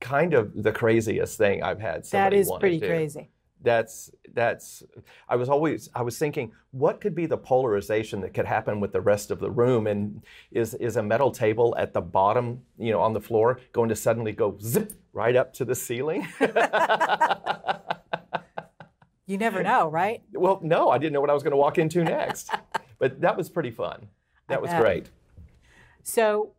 kind 0.00 0.32
of 0.32 0.62
the 0.62 0.72
craziest 0.72 1.36
thing 1.36 1.62
I've 1.62 1.80
had. 1.80 2.04
That 2.06 2.32
is 2.32 2.50
pretty 2.58 2.80
crazy 2.80 3.30
that's 3.64 4.10
that's 4.34 4.82
i 5.28 5.34
was 5.34 5.48
always 5.48 5.88
i 5.94 6.02
was 6.02 6.18
thinking 6.18 6.52
what 6.74 7.00
could 7.00 7.14
be 7.14 7.24
the 7.24 7.36
polarization 7.36 8.20
that 8.20 8.34
could 8.34 8.46
happen 8.46 8.80
with 8.80 8.92
the 8.92 9.00
rest 9.00 9.30
of 9.30 9.38
the 9.38 9.50
room? 9.50 9.86
And 9.86 10.22
is 10.50 10.74
is 10.74 10.96
a 10.96 11.02
metal 11.02 11.30
table 11.30 11.72
at 11.78 11.92
the 11.92 12.00
bottom 12.00 12.62
you 12.76 12.90
know 12.90 13.00
on 13.00 13.12
the 13.12 13.20
floor 13.20 13.60
going 13.72 13.88
to 13.88 13.96
suddenly 13.96 14.32
go 14.32 14.58
zip 14.60 14.92
right 15.12 15.36
up 15.36 15.52
to 15.54 15.64
the 15.64 15.74
ceiling? 15.74 16.26
You 19.26 19.38
never 19.38 19.62
know 19.62 19.88
right? 19.88 20.22
Well 20.34 20.60
no 20.62 20.90
i 20.90 20.98
didn't 20.98 21.14
know 21.14 21.20
what 21.22 21.30
i 21.30 21.32
was 21.32 21.42
going 21.42 21.52
to 21.52 21.56
walk 21.56 21.78
into 21.78 22.04
next. 22.04 22.50
But 23.00 23.20
that 23.22 23.36
was 23.36 23.50
pretty 23.50 23.72
fun. 23.72 24.06
That 24.48 24.62
was 24.62 24.70
great. 24.74 25.10
So 26.04 26.52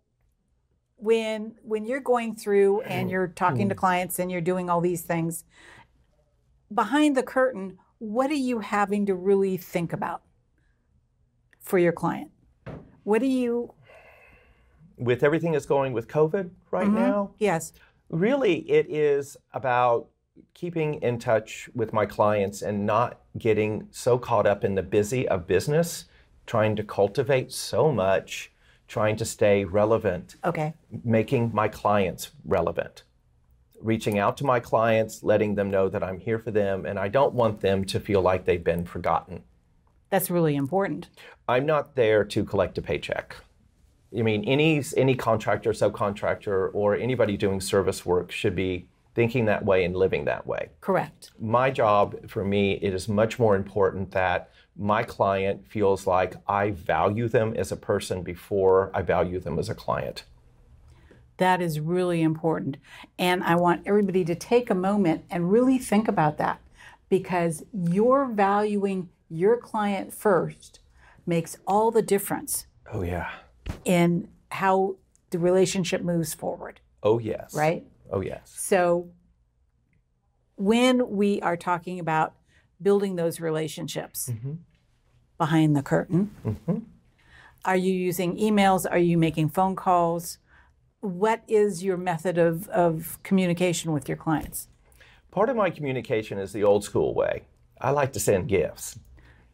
when 0.98 1.56
when 1.64 1.86
you're 1.86 2.02
going 2.02 2.36
through 2.36 2.82
and 2.82 3.10
you're 3.12 3.28
talking 3.28 3.70
to 3.70 3.76
mm. 3.76 3.78
clients 3.78 4.20
and 4.20 4.32
you're 4.32 4.42
doing 4.42 4.70
all 4.70 4.82
these 4.82 5.02
things 5.02 5.44
behind 6.76 7.16
the 7.16 7.24
curtain, 7.24 7.78
what 8.00 8.30
are 8.30 8.34
you 8.34 8.60
having 8.60 9.06
to 9.06 9.16
really 9.16 9.58
think 9.58 9.94
about 9.94 10.22
for 11.60 11.80
your 11.80 11.94
client? 11.94 12.30
What 13.04 13.20
do 13.22 13.28
you. 13.28 13.74
With 14.98 15.24
everything 15.24 15.54
that's 15.54 15.66
going 15.66 15.94
with 15.94 16.08
COVID 16.08 16.50
right 16.72 16.86
mm-hmm. 16.86 16.96
now? 16.96 17.32
Yes. 17.40 17.74
Really, 18.10 18.70
it 18.70 18.88
is 18.90 19.38
about 19.54 20.08
keeping 20.54 20.96
in 20.96 21.18
touch 21.18 21.70
with 21.74 21.94
my 21.94 22.06
clients 22.06 22.62
and 22.62 22.86
not 22.86 23.22
getting 23.38 23.88
so 23.92 24.18
caught 24.18 24.46
up 24.46 24.64
in 24.64 24.76
the 24.76 24.84
busy 24.84 25.28
of 25.28 25.48
business, 25.48 26.06
trying 26.46 26.76
to 26.76 26.84
cultivate 26.84 27.52
so 27.52 27.92
much, 27.92 28.52
trying 28.88 29.16
to 29.16 29.26
stay 29.26 29.66
relevant. 29.66 30.36
Okay. 30.44 30.74
Making 31.04 31.52
my 31.54 31.68
clients 31.68 32.32
relevant 32.46 33.04
reaching 33.86 34.18
out 34.18 34.36
to 34.38 34.44
my 34.44 34.60
clients, 34.60 35.24
letting 35.24 35.56
them 35.56 35.70
know 35.70 35.88
that 35.90 36.04
I'm 36.04 36.20
here 36.20 36.40
for 36.40 36.52
them, 36.52 36.86
and 36.86 36.98
I 36.98 37.08
don't 37.08 37.34
want 37.34 37.62
them 37.62 37.86
to 37.86 38.00
feel 38.00 38.22
like 38.22 38.46
they've 38.46 38.64
been 38.64 38.86
forgotten. 38.86 39.44
That's 40.10 40.30
really 40.30 40.56
important. 40.56 41.10
I'm 41.48 41.66
not 41.66 41.96
there 41.96 42.24
to 42.24 42.44
collect 42.44 42.78
a 42.78 42.82
paycheck. 42.82 43.36
I 44.18 44.22
mean, 44.22 44.44
any 44.46 44.82
any 44.96 45.16
contractor, 45.16 45.72
subcontractor, 45.72 46.70
or 46.74 46.96
anybody 46.96 47.38
doing 47.38 47.62
service 47.62 48.06
work 48.06 48.32
should 48.32 48.56
be 48.56 48.88
thinking 49.14 49.46
that 49.46 49.64
way 49.64 49.84
and 49.86 49.96
living 49.96 50.26
that 50.26 50.46
way. 50.46 50.70
Correct. 50.82 51.32
My 51.40 51.72
job 51.72 52.30
for 52.30 52.44
me, 52.44 52.74
it 52.82 52.94
is 52.94 53.08
much 53.08 53.40
more 53.40 53.56
important 53.56 54.12
that 54.12 54.52
my 54.78 55.04
client 55.04 55.66
feels 55.68 56.06
like 56.06 56.36
I 56.48 56.72
value 56.72 57.30
them 57.30 57.54
as 57.56 57.72
a 57.72 57.78
person 57.78 58.24
before 58.24 58.92
I 58.94 59.02
value 59.02 59.40
them 59.40 59.58
as 59.58 59.70
a 59.70 59.76
client. 59.76 60.26
That 61.38 61.62
is 61.62 61.80
really 61.80 62.22
important. 62.22 62.78
And 63.20 63.44
I 63.44 63.56
want 63.56 63.84
everybody 63.86 64.24
to 64.26 64.36
take 64.36 64.70
a 64.70 64.76
moment 64.76 65.26
and 65.30 65.52
really 65.52 65.78
think 65.78 66.08
about 66.08 66.38
that 66.38 66.62
because 67.10 67.64
you're 67.74 68.26
valuing 68.26 69.10
your 69.30 69.58
client 69.58 70.14
first 70.14 70.80
makes 71.26 71.58
all 71.68 71.92
the 71.92 72.02
difference. 72.02 72.68
Oh, 72.92 73.02
yeah. 73.02 73.30
In 73.84 74.30
how 74.50 74.96
the 75.32 75.40
relationship 75.40 76.02
moves 76.02 76.34
forward. 76.34 76.80
Oh, 77.04 77.20
yes. 77.20 77.54
Right? 77.54 77.86
Oh, 78.12 78.22
yes. 78.22 78.54
So 78.56 79.10
when 80.56 81.10
we 81.10 81.42
are 81.42 81.58
talking 81.58 82.00
about 82.00 82.34
building 82.82 83.16
those 83.16 83.40
relationships 83.40 84.30
mm-hmm. 84.32 84.54
behind 85.38 85.76
the 85.76 85.82
curtain, 85.82 86.32
mm-hmm. 86.46 86.78
are 87.66 87.76
you 87.76 87.92
using 87.92 88.38
emails? 88.38 88.86
Are 88.90 88.98
you 88.98 89.18
making 89.18 89.50
phone 89.50 89.76
calls? 89.76 90.38
What 91.06 91.44
is 91.48 91.84
your 91.84 91.98
method 91.98 92.38
of, 92.38 92.68
of 92.70 93.20
communication 93.24 93.92
with 93.92 94.10
your 94.10 94.18
clients? 94.18 94.68
Part 95.32 95.50
of 95.50 95.56
my 95.56 95.70
communication 95.70 96.38
is 96.38 96.52
the 96.54 96.64
old 96.64 96.84
school 96.84 97.14
way. 97.14 97.44
I 97.80 97.92
like 97.92 98.14
to 98.14 98.20
send 98.20 98.48
gifts. 98.48 99.00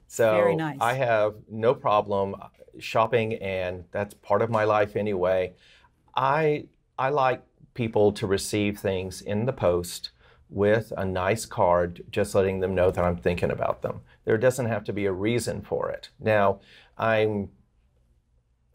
So 0.07 0.31
Very 0.35 0.55
nice. 0.55 0.77
I 0.79 0.93
have 0.93 1.35
no 1.49 1.73
problem 1.73 2.35
shopping, 2.79 3.35
and 3.35 3.85
that's 3.91 4.13
part 4.13 4.41
of 4.41 4.49
my 4.49 4.63
life 4.63 4.95
anyway. 4.95 5.53
I 6.15 6.65
I 6.99 7.09
like 7.09 7.41
people 7.73 8.11
to 8.13 8.27
receive 8.27 8.77
things 8.77 9.21
in 9.21 9.45
the 9.45 9.53
post 9.53 10.11
with 10.49 10.91
a 10.97 11.05
nice 11.05 11.45
card, 11.45 12.03
just 12.11 12.35
letting 12.35 12.59
them 12.59 12.75
know 12.75 12.91
that 12.91 13.03
I'm 13.03 13.15
thinking 13.15 13.51
about 13.51 13.81
them. 13.81 14.01
There 14.25 14.37
doesn't 14.37 14.65
have 14.65 14.83
to 14.83 14.93
be 14.93 15.05
a 15.05 15.11
reason 15.11 15.61
for 15.61 15.89
it. 15.89 16.09
Now, 16.19 16.59
I'm 16.97 17.49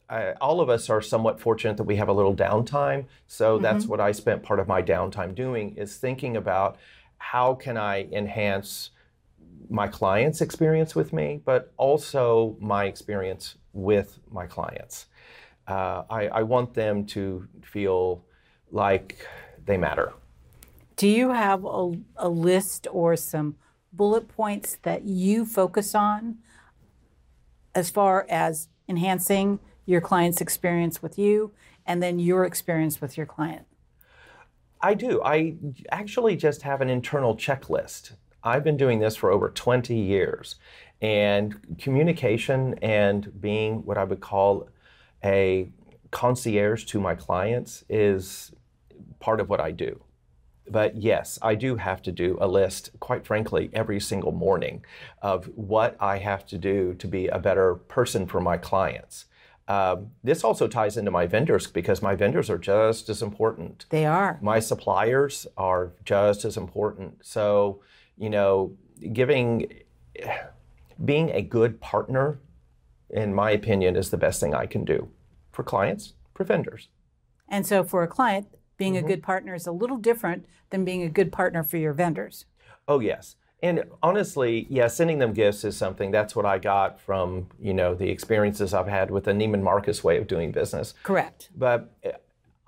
I, 0.09 0.33
all 0.41 0.61
of 0.61 0.69
us 0.69 0.89
are 0.89 1.01
somewhat 1.01 1.41
fortunate 1.41 1.77
that 1.79 1.85
we 1.85 1.97
have 1.97 2.09
a 2.09 2.13
little 2.13 2.35
downtime. 2.35 3.07
So 3.27 3.55
mm-hmm. 3.55 3.63
that's 3.63 3.87
what 3.87 4.01
I 4.01 4.13
spent 4.13 4.43
part 4.43 4.61
of 4.61 4.69
my 4.69 4.83
downtime 4.83 5.35
doing 5.35 5.77
is 5.77 5.97
thinking 5.97 6.37
about 6.37 6.77
how 7.19 7.55
can 7.55 7.77
I 7.77 8.05
enhance 8.13 8.91
my 9.69 9.89
client's 9.89 10.41
experience 10.41 10.95
with 10.95 11.13
me, 11.13 11.41
but 11.45 11.73
also 11.77 12.57
my 12.61 12.85
experience 12.85 13.57
with 13.73 14.19
my 14.31 14.47
clients. 14.47 15.07
Uh, 15.67 16.05
I, 16.09 16.29
I 16.29 16.43
want 16.43 16.75
them 16.75 17.05
to 17.07 17.49
feel 17.63 18.25
like 18.71 19.27
they 19.65 19.77
matter. 19.77 20.13
Do 20.97 21.09
you 21.09 21.31
have 21.31 21.65
a, 21.65 21.93
a 22.17 22.29
list 22.29 22.87
or 22.91 23.17
some 23.17 23.57
bullet 23.93 24.29
points 24.29 24.79
that 24.83 25.05
you 25.05 25.45
focus 25.45 25.95
on 25.95 26.39
as 27.75 27.91
far 27.91 28.27
as 28.31 28.69
enhancing 28.89 29.59
your 29.87 30.01
client's 30.01 30.41
experience 30.41 31.01
with 31.01 31.19
you 31.19 31.53
and 31.87 32.03
then 32.03 32.19
your 32.19 32.45
experience 32.45 33.01
with 33.01 33.17
your 33.17 33.27
client? 33.27 33.67
I 34.81 34.95
do. 34.95 35.23
I 35.23 35.57
actually 35.91 36.37
just 36.37 36.63
have 36.63 36.81
an 36.81 36.91
internal 36.91 37.37
checklist. 37.37 38.13
I've 38.43 38.63
been 38.63 38.77
doing 38.77 38.99
this 38.99 39.17
for 39.17 39.31
over 39.31 39.49
20 39.49 39.97
years. 39.97 40.57
And 41.01 41.79
communication 41.79 42.75
and 42.83 43.41
being 43.41 43.85
what 43.85 43.99
I 43.99 44.05
would 44.05 44.21
call 44.21 44.69
a 45.25 45.71
concierge 46.11 46.85
to 46.87 47.01
my 47.01 47.15
clients 47.15 47.85
is 47.89 48.53
part 49.19 49.41
of 49.41 49.49
what 49.49 49.61
I 49.61 49.73
do. 49.73 50.03
But 50.69 50.97
yes, 50.97 51.39
I 51.43 51.55
do 51.55 51.77
have 51.77 52.03
to 52.03 52.13
do 52.13 52.39
a 52.41 52.49
list, 52.49 52.91
quite 52.99 53.27
frankly, 53.27 53.71
every 53.73 54.01
single 54.01 54.33
morning 54.33 54.85
of 55.23 55.47
what 55.55 55.97
I 56.01 56.19
have 56.19 56.45
to 56.47 56.59
do 56.59 56.95
to 56.95 57.07
be 57.07 57.29
a 57.29 57.39
better 57.39 57.75
person 57.75 58.27
for 58.27 58.41
my 58.41 58.57
clients. 58.57 59.27
Um, 59.69 60.13
this 60.23 60.45
also 60.45 60.69
ties 60.69 60.97
into 60.97 61.11
my 61.11 61.27
vendors 61.27 61.67
because 61.67 62.01
my 62.01 62.15
vendors 62.15 62.49
are 62.49 62.59
just 62.59 63.09
as 63.09 63.21
important. 63.21 63.87
They 63.91 64.07
are. 64.07 64.39
My 64.41 64.61
suppliers 64.61 65.47
are 65.57 65.93
just 66.05 66.45
as 66.45 66.57
important. 66.57 67.25
So, 67.27 67.81
you 68.17 68.31
know, 68.31 68.77
giving, 69.13 69.73
being 71.05 71.31
a 71.31 71.43
good 71.43 71.81
partner, 71.81 72.39
in 73.11 73.35
my 73.35 73.51
opinion, 73.51 73.97
is 73.97 74.11
the 74.11 74.17
best 74.17 74.41
thing 74.41 74.55
I 74.55 74.67
can 74.67 74.85
do 74.85 75.09
for 75.51 75.65
clients, 75.65 76.15
for 76.35 76.45
vendors. 76.45 76.89
And 77.49 77.67
so, 77.67 77.83
for 77.83 78.03
a 78.03 78.09
client, 78.09 78.49
being 78.77 78.95
mm-hmm. 78.95 79.05
a 79.05 79.09
good 79.09 79.23
partner 79.23 79.55
is 79.55 79.67
a 79.67 79.73
little 79.73 79.97
different 79.97 80.47
than 80.71 80.85
being 80.85 81.03
a 81.03 81.09
good 81.09 81.33
partner 81.33 81.63
for 81.63 81.77
your 81.77 81.93
vendors. 81.93 82.45
Oh, 82.89 83.01
yes. 83.01 83.37
And 83.63 83.85
honestly, 84.03 84.67
yeah, 84.69 84.87
sending 84.87 85.19
them 85.19 85.33
gifts 85.33 85.65
is 85.65 85.77
something 85.77 86.11
that's 86.11 86.37
what 86.37 86.45
I 86.45 86.59
got 86.59 87.01
from, 87.01 87.49
you 87.59 87.73
know, 87.73 87.95
the 87.95 88.11
experiences 88.11 88.75
I've 88.75 88.87
had 88.87 89.11
with 89.11 89.25
the 89.25 89.33
Neiman 89.33 89.63
Marcus 89.63 90.05
way 90.05 90.19
of 90.19 90.27
doing 90.27 90.53
business. 90.53 90.93
Correct. 91.03 91.49
But 91.57 91.91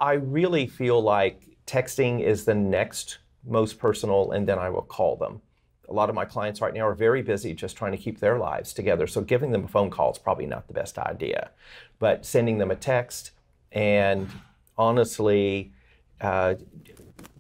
I 0.01 0.15
really 0.15 0.67
feel 0.67 1.03
like 1.03 1.59
texting 1.67 2.23
is 2.23 2.45
the 2.47 2.55
next 2.55 3.19
most 3.47 3.79
personal, 3.79 4.33
and 4.33 4.49
then 4.49 4.59
I 4.59 4.71
will 4.71 4.83
call 4.83 5.17
them. 5.17 5.43
A 5.89 5.93
lot 5.93 6.09
of 6.09 6.15
my 6.15 6.25
clients 6.25 6.61
right 6.61 6.75
now 6.75 6.87
are 6.87 6.95
very 6.95 7.23
busy 7.23 7.55
just 7.55 7.77
trying 7.77 7.93
to 7.93 7.99
keep 7.99 8.21
their 8.21 8.39
lives 8.39 8.73
together. 8.73 9.07
So 9.07 9.21
giving 9.21 9.53
them 9.53 9.65
a 9.65 9.69
phone 9.69 9.91
call 9.91 10.13
is 10.13 10.19
probably 10.19 10.47
not 10.47 10.69
the 10.69 10.75
best 10.75 10.99
idea. 10.99 11.51
But 11.99 12.27
sending 12.27 12.59
them 12.59 12.71
a 12.71 12.77
text 12.77 13.33
and 13.73 14.29
honestly, 14.77 15.73
uh, 16.21 16.55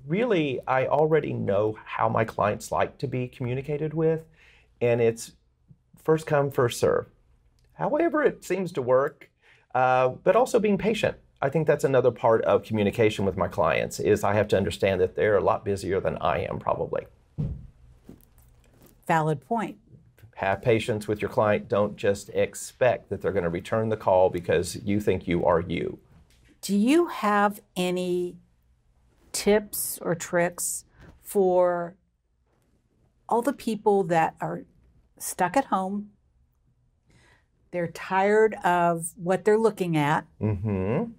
really, 0.08 0.60
I 0.66 0.86
already 0.86 1.32
know 1.32 1.78
how 1.84 2.08
my 2.08 2.24
clients 2.24 2.72
like 2.72 2.98
to 2.98 3.06
be 3.06 3.28
communicated 3.28 3.94
with, 3.94 4.22
and 4.80 5.00
it's 5.00 5.32
first 6.02 6.26
come, 6.26 6.50
first 6.50 6.80
serve. 6.80 7.06
However, 7.74 8.22
it 8.22 8.44
seems 8.44 8.72
to 8.72 8.82
work, 8.82 9.30
uh, 9.74 10.08
but 10.08 10.34
also 10.34 10.58
being 10.58 10.78
patient. 10.78 11.16
I 11.40 11.48
think 11.48 11.66
that's 11.68 11.84
another 11.84 12.10
part 12.10 12.42
of 12.42 12.64
communication 12.64 13.24
with 13.24 13.36
my 13.36 13.46
clients 13.46 14.00
is 14.00 14.24
I 14.24 14.34
have 14.34 14.48
to 14.48 14.56
understand 14.56 15.00
that 15.00 15.14
they're 15.14 15.36
a 15.36 15.44
lot 15.44 15.64
busier 15.64 16.00
than 16.00 16.16
I 16.18 16.40
am 16.40 16.58
probably. 16.58 17.06
Valid 19.06 19.40
point. 19.46 19.76
Have 20.34 20.62
patience 20.62 21.06
with 21.06 21.22
your 21.22 21.30
client. 21.30 21.68
Don't 21.68 21.96
just 21.96 22.28
expect 22.30 23.10
that 23.10 23.22
they're 23.22 23.32
going 23.32 23.44
to 23.44 23.50
return 23.50 23.88
the 23.88 23.96
call 23.96 24.30
because 24.30 24.76
you 24.84 25.00
think 25.00 25.28
you 25.28 25.44
are 25.44 25.60
you. 25.60 25.98
Do 26.60 26.76
you 26.76 27.06
have 27.06 27.60
any 27.76 28.36
tips 29.32 29.98
or 30.02 30.14
tricks 30.14 30.84
for 31.22 31.94
all 33.28 33.42
the 33.42 33.52
people 33.52 34.04
that 34.04 34.34
are 34.40 34.62
stuck 35.18 35.56
at 35.56 35.66
home? 35.66 36.10
They're 37.70 37.88
tired 37.88 38.54
of 38.64 39.12
what 39.16 39.44
they're 39.44 39.58
looking 39.58 39.96
at. 39.96 40.26
Mm-hmm. 40.40 41.12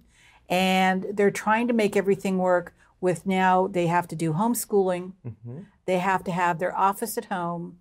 And 0.48 1.06
they're 1.12 1.30
trying 1.30 1.68
to 1.68 1.74
make 1.74 1.96
everything 1.96 2.38
work 2.38 2.74
with 3.00 3.24
now 3.24 3.66
they 3.66 3.86
have 3.86 4.06
to 4.08 4.16
do 4.16 4.32
homeschooling. 4.32 5.12
Mm-hmm. 5.26 5.60
They 5.86 5.98
have 5.98 6.24
to 6.24 6.32
have 6.32 6.58
their 6.58 6.76
office 6.76 7.16
at 7.16 7.26
home. 7.26 7.78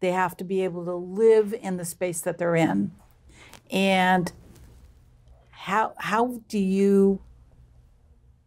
They 0.00 0.12
have 0.12 0.36
to 0.38 0.44
be 0.44 0.64
able 0.64 0.84
to 0.84 0.94
live 0.94 1.54
in 1.54 1.76
the 1.76 1.84
space 1.84 2.20
that 2.22 2.38
they're 2.38 2.56
in. 2.56 2.92
And 3.70 4.32
how 5.50 5.94
how 5.98 6.40
do 6.48 6.58
you 6.58 7.20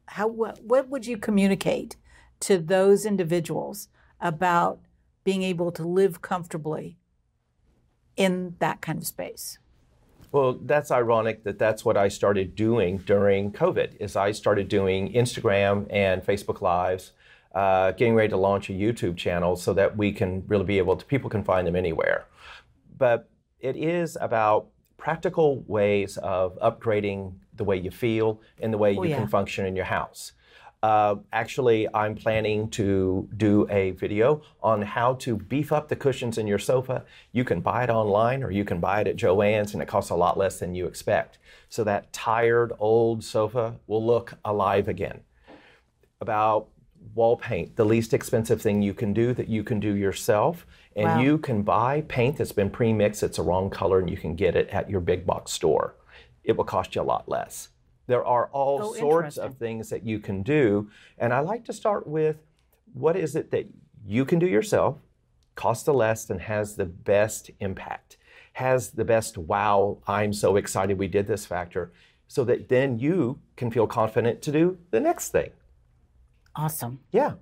how 0.07 0.27
what, 0.27 0.63
what 0.63 0.89
would 0.89 1.05
you 1.05 1.17
communicate 1.17 1.95
to 2.41 2.57
those 2.57 3.05
individuals 3.05 3.89
about 4.21 4.79
being 5.23 5.43
able 5.43 5.71
to 5.71 5.83
live 5.83 6.21
comfortably 6.21 6.97
in 8.15 8.55
that 8.59 8.81
kind 8.81 8.97
of 8.97 9.07
space? 9.07 9.57
Well, 10.31 10.53
that's 10.53 10.91
ironic 10.91 11.43
that 11.43 11.57
that's 11.57 11.85
what 11.85 11.97
I 11.97 12.09
started 12.09 12.55
doing 12.55 12.97
during 12.99 13.51
COVID. 13.51 14.01
Is 14.01 14.15
I 14.15 14.31
started 14.31 14.67
doing 14.67 15.13
Instagram 15.13 15.87
and 15.89 16.23
Facebook 16.23 16.61
Lives, 16.61 17.11
uh, 17.53 17.91
getting 17.91 18.15
ready 18.15 18.29
to 18.29 18.37
launch 18.37 18.69
a 18.69 18.73
YouTube 18.73 19.15
channel 19.15 19.55
so 19.55 19.73
that 19.73 19.95
we 19.95 20.11
can 20.11 20.43
really 20.47 20.65
be 20.65 20.77
able 20.77 20.97
to 20.97 21.05
people 21.05 21.29
can 21.29 21.43
find 21.43 21.65
them 21.65 21.75
anywhere. 21.75 22.25
But 22.97 23.29
it 23.61 23.77
is 23.77 24.17
about 24.19 24.67
practical 24.97 25.63
ways 25.67 26.17
of 26.17 26.59
upgrading 26.59 27.35
the 27.57 27.63
way 27.63 27.77
you 27.77 27.91
feel 27.91 28.41
and 28.61 28.73
the 28.73 28.77
way 28.77 28.95
oh, 28.97 29.03
you 29.03 29.09
yeah. 29.09 29.17
can 29.17 29.27
function 29.27 29.65
in 29.65 29.75
your 29.75 29.85
house. 29.85 30.33
Uh, 30.85 31.15
actually, 31.33 31.87
I'm 31.95 32.13
planning 32.13 32.69
to 32.69 33.27
do 33.37 33.67
a 33.71 33.91
video 33.91 34.43
on 34.61 34.83
how 34.83 35.15
to 35.15 35.35
beef 35.35 35.71
up 35.71 35.87
the 35.87 35.95
cushions 35.95 36.37
in 36.37 36.45
your 36.45 36.59
sofa. 36.59 37.03
You 37.31 37.43
can 37.43 37.59
buy 37.61 37.85
it 37.85 37.89
online 37.89 38.43
or 38.43 38.51
you 38.51 38.63
can 38.63 38.79
buy 38.79 39.01
it 39.01 39.07
at 39.07 39.15
Joann's, 39.15 39.73
and 39.73 39.81
it 39.81 39.87
costs 39.87 40.11
a 40.11 40.15
lot 40.15 40.37
less 40.37 40.59
than 40.59 40.75
you 40.75 40.85
expect. 40.85 41.39
So 41.69 41.83
that 41.85 42.13
tired 42.13 42.71
old 42.77 43.23
sofa 43.23 43.77
will 43.87 44.05
look 44.05 44.33
alive 44.45 44.87
again. 44.87 45.21
About 46.21 46.67
wall 47.15 47.35
paint, 47.35 47.77
the 47.77 47.85
least 47.85 48.13
expensive 48.13 48.61
thing 48.61 48.83
you 48.83 48.93
can 48.93 49.11
do 49.11 49.33
that 49.33 49.47
you 49.47 49.63
can 49.63 49.79
do 49.79 49.95
yourself. 49.95 50.67
And 50.95 51.05
wow. 51.05 51.19
you 51.19 51.37
can 51.39 51.63
buy 51.63 52.01
paint 52.01 52.37
that's 52.37 52.51
been 52.51 52.69
pre 52.69 52.93
mixed, 52.93 53.23
it's 53.23 53.39
a 53.39 53.43
wrong 53.43 53.71
color, 53.71 53.99
and 53.99 54.09
you 54.09 54.17
can 54.17 54.35
get 54.35 54.55
it 54.55 54.69
at 54.69 54.87
your 54.87 55.01
big 55.01 55.25
box 55.25 55.51
store 55.51 55.95
it 56.45 56.55
will 56.55 56.63
cost 56.63 56.95
you 56.95 57.01
a 57.01 57.03
lot 57.03 57.27
less. 57.27 57.69
There 58.07 58.23
are 58.23 58.47
all 58.47 58.81
oh, 58.83 58.93
sorts 58.93 59.37
of 59.37 59.57
things 59.57 59.89
that 59.89 60.05
you 60.05 60.19
can 60.19 60.43
do. 60.43 60.89
And 61.17 61.33
I 61.33 61.39
like 61.39 61.65
to 61.65 61.73
start 61.73 62.05
with 62.05 62.37
what 62.93 63.15
is 63.15 63.35
it 63.35 63.51
that 63.51 63.67
you 64.05 64.25
can 64.25 64.39
do 64.39 64.45
yourself, 64.45 64.97
costs 65.55 65.83
the 65.83 65.93
less, 65.93 66.29
and 66.29 66.41
has 66.41 66.75
the 66.75 66.85
best 66.85 67.49
impact, 67.59 68.17
has 68.53 68.91
the 68.91 69.05
best 69.05 69.37
wow, 69.37 69.97
I'm 70.07 70.33
so 70.33 70.55
excited 70.55 70.99
we 70.99 71.07
did 71.07 71.27
this 71.27 71.45
factor, 71.45 71.91
so 72.27 72.43
that 72.43 72.69
then 72.69 72.99
you 72.99 73.39
can 73.55 73.71
feel 73.71 73.87
confident 73.87 74.41
to 74.43 74.51
do 74.51 74.77
the 74.91 74.99
next 74.99 75.29
thing. 75.31 75.49
Awesome. 76.55 76.99
Yeah. 77.11 77.33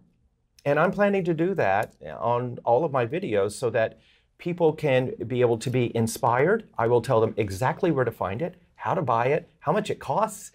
And 0.66 0.80
I'm 0.80 0.92
planning 0.92 1.26
to 1.26 1.34
do 1.34 1.54
that 1.56 1.94
uh, 2.06 2.12
on 2.12 2.58
all 2.64 2.86
of 2.86 2.92
my 2.92 3.06
videos 3.06 3.52
so 3.52 3.70
that 3.72 4.00
people 4.38 4.74
can 4.74 5.14
be 5.28 5.42
able 5.42 5.58
to 5.58 5.70
be 5.70 5.96
inspired. 5.96 6.68
I 6.78 6.88
will 6.88 7.02
tell 7.02 7.20
them 7.20 7.34
exactly 7.38 7.92
where 7.92 8.06
to 8.06 8.12
find 8.12 8.42
it 8.42 8.56
how 8.84 8.94
to 8.94 9.02
buy 9.02 9.28
it, 9.28 9.50
how 9.60 9.72
much 9.72 9.90
it 9.90 9.98
costs. 9.98 10.52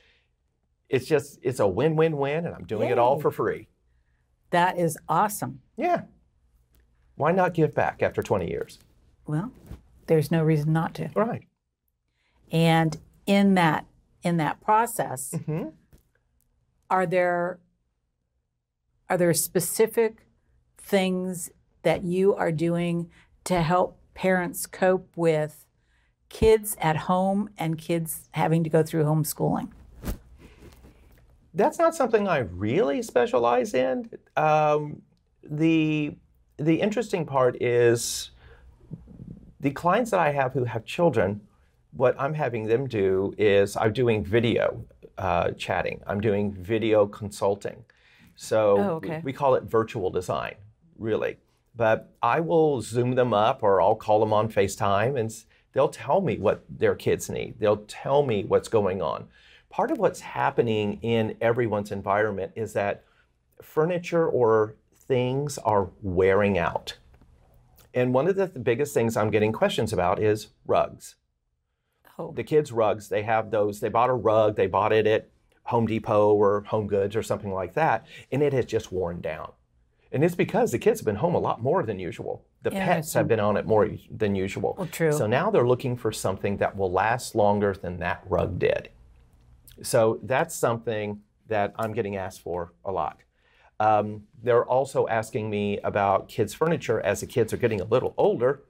It's 0.90 1.06
just, 1.06 1.38
it's 1.40 1.60
a 1.60 1.66
win 1.66 1.96
win 1.96 2.18
win, 2.18 2.44
and 2.44 2.54
I'm 2.54 2.66
doing 2.66 2.88
Yay. 2.88 2.92
it 2.92 2.98
all 2.98 3.18
for 3.18 3.30
free. 3.30 3.68
That 4.50 4.78
is 4.78 4.98
awesome. 5.08 5.62
Yeah. 5.78 6.02
Why 7.14 7.32
not 7.32 7.54
give 7.54 7.74
back 7.74 8.02
after 8.02 8.22
20 8.22 8.46
years? 8.46 8.80
Well, 9.26 9.50
there's 10.08 10.30
no 10.30 10.42
reason 10.42 10.74
not 10.74 10.92
to. 10.96 11.08
Right. 11.14 11.44
And 12.52 12.98
in 13.24 13.54
that 13.54 13.86
in 14.22 14.36
that 14.36 14.60
process, 14.60 15.32
mm-hmm. 15.34 15.68
are 16.90 17.06
there 17.06 17.60
are 19.08 19.16
there 19.16 19.32
specific 19.32 20.26
things 20.76 21.50
that 21.82 22.04
you 22.04 22.34
are 22.34 22.52
doing 22.52 23.08
to 23.44 23.62
help 23.62 23.98
parents 24.12 24.66
cope 24.66 25.16
with 25.16 25.64
kids 26.28 26.76
at 26.80 26.96
home 26.96 27.50
and 27.58 27.78
kids 27.78 28.28
having 28.32 28.64
to 28.64 28.70
go 28.70 28.82
through 28.82 29.04
homeschooling? 29.04 29.68
That's 31.54 31.78
not 31.78 31.94
something 31.94 32.28
I 32.28 32.38
really 32.38 33.02
specialize 33.02 33.74
in. 33.74 34.10
Um, 34.36 35.02
the 35.42 36.16
the 36.58 36.80
interesting 36.80 37.24
part 37.24 37.60
is 37.62 38.30
the 39.60 39.70
clients 39.70 40.10
that 40.10 40.20
I 40.20 40.30
have 40.32 40.52
who 40.52 40.64
have 40.64 40.84
children. 40.84 41.40
What 41.92 42.14
I'm 42.20 42.34
having 42.34 42.66
them 42.66 42.86
do 42.86 43.32
is 43.38 43.76
I'm 43.76 43.92
doing 43.92 44.24
video 44.24 44.84
uh, 45.16 45.52
chatting. 45.52 46.00
I'm 46.06 46.20
doing 46.20 46.52
video 46.52 47.06
consulting. 47.06 47.84
So 48.36 48.76
Oh, 48.78 48.90
okay. 48.96 49.20
we 49.24 49.32
call 49.32 49.54
it 49.54 49.64
virtual 49.64 50.10
design, 50.10 50.54
really. 50.98 51.38
But 51.74 52.12
I 52.22 52.40
will 52.40 52.82
Zoom 52.82 53.14
them 53.14 53.32
up 53.32 53.62
or 53.62 53.80
I'll 53.80 53.96
call 53.96 54.20
them 54.20 54.32
on 54.32 54.48
FaceTime 54.50 55.18
and 55.18 55.32
they'll 55.78 55.88
tell 55.88 56.20
me 56.20 56.36
what 56.36 56.64
their 56.68 56.96
kids 56.96 57.30
need. 57.30 57.54
They'll 57.60 57.84
tell 57.86 58.24
me 58.24 58.42
what's 58.42 58.66
going 58.66 59.00
on. 59.00 59.28
Part 59.70 59.92
of 59.92 59.98
what's 59.98 60.18
happening 60.18 60.98
in 61.02 61.36
everyone's 61.40 61.92
environment 61.92 62.50
is 62.56 62.72
that 62.72 63.04
furniture 63.62 64.28
or 64.28 64.74
things 64.92 65.56
are 65.58 65.90
wearing 66.02 66.58
out. 66.58 66.98
And 67.94 68.12
one 68.12 68.26
of 68.26 68.34
the 68.34 68.48
th- 68.48 68.64
biggest 68.64 68.92
things 68.92 69.16
I'm 69.16 69.30
getting 69.30 69.52
questions 69.52 69.92
about 69.92 70.20
is 70.20 70.48
rugs 70.66 71.14
Oh, 72.18 72.32
the 72.32 72.42
kids' 72.42 72.72
rugs, 72.72 73.08
they 73.08 73.22
have 73.22 73.52
those. 73.52 73.78
They 73.78 73.88
bought 73.88 74.10
a 74.10 74.14
rug, 74.14 74.56
they 74.56 74.66
bought 74.66 74.92
it 74.92 75.06
at 75.06 75.28
Home 75.66 75.86
Depot 75.86 76.34
or 76.34 76.62
Home 76.62 76.88
Goods 76.88 77.14
or 77.14 77.22
something 77.22 77.52
like 77.52 77.74
that, 77.74 78.04
and 78.32 78.42
it 78.42 78.52
has 78.52 78.64
just 78.64 78.90
worn 78.90 79.20
down. 79.20 79.52
And 80.10 80.24
it's 80.24 80.34
because 80.34 80.72
the 80.72 80.80
kids 80.80 80.98
have 80.98 81.06
been 81.06 81.16
home 81.22 81.36
a 81.36 81.38
lot 81.38 81.62
more 81.62 81.84
than 81.84 82.00
usual. 82.00 82.44
The 82.62 82.71
pets 82.71 83.14
have 83.14 83.29
been 83.29 83.40
on 83.40 83.57
it 83.57 83.66
more 83.66 83.88
than 84.11 84.35
usual. 84.35 84.75
Well, 84.77 84.88
true. 84.88 85.12
So 85.12 85.27
now 85.27 85.51
they're 85.51 85.66
looking 85.66 85.97
for 85.97 86.11
something 86.11 86.57
that 86.57 86.77
will 86.77 86.90
last 86.90 87.35
longer 87.35 87.73
than 87.73 87.99
that 87.99 88.25
rug 88.29 88.59
did. 88.59 88.90
So 89.83 90.18
that's 90.25 90.55
something 90.55 91.21
that 91.47 91.73
I'm 91.79 91.92
getting 91.92 92.16
asked 92.16 92.42
for 92.42 92.73
a 92.85 92.90
lot. 92.90 93.18
Um, 93.81 94.25
they're 94.42 94.64
also 94.64 95.07
asking 95.07 95.51
me 95.51 95.79
about 95.85 96.29
kids' 96.29 96.53
furniture 96.53 97.01
as 97.01 97.21
the 97.21 97.27
kids 97.27 97.53
are 97.53 97.57
getting 97.57 97.81
a 97.81 97.85
little 97.85 98.12
older. 98.16 98.62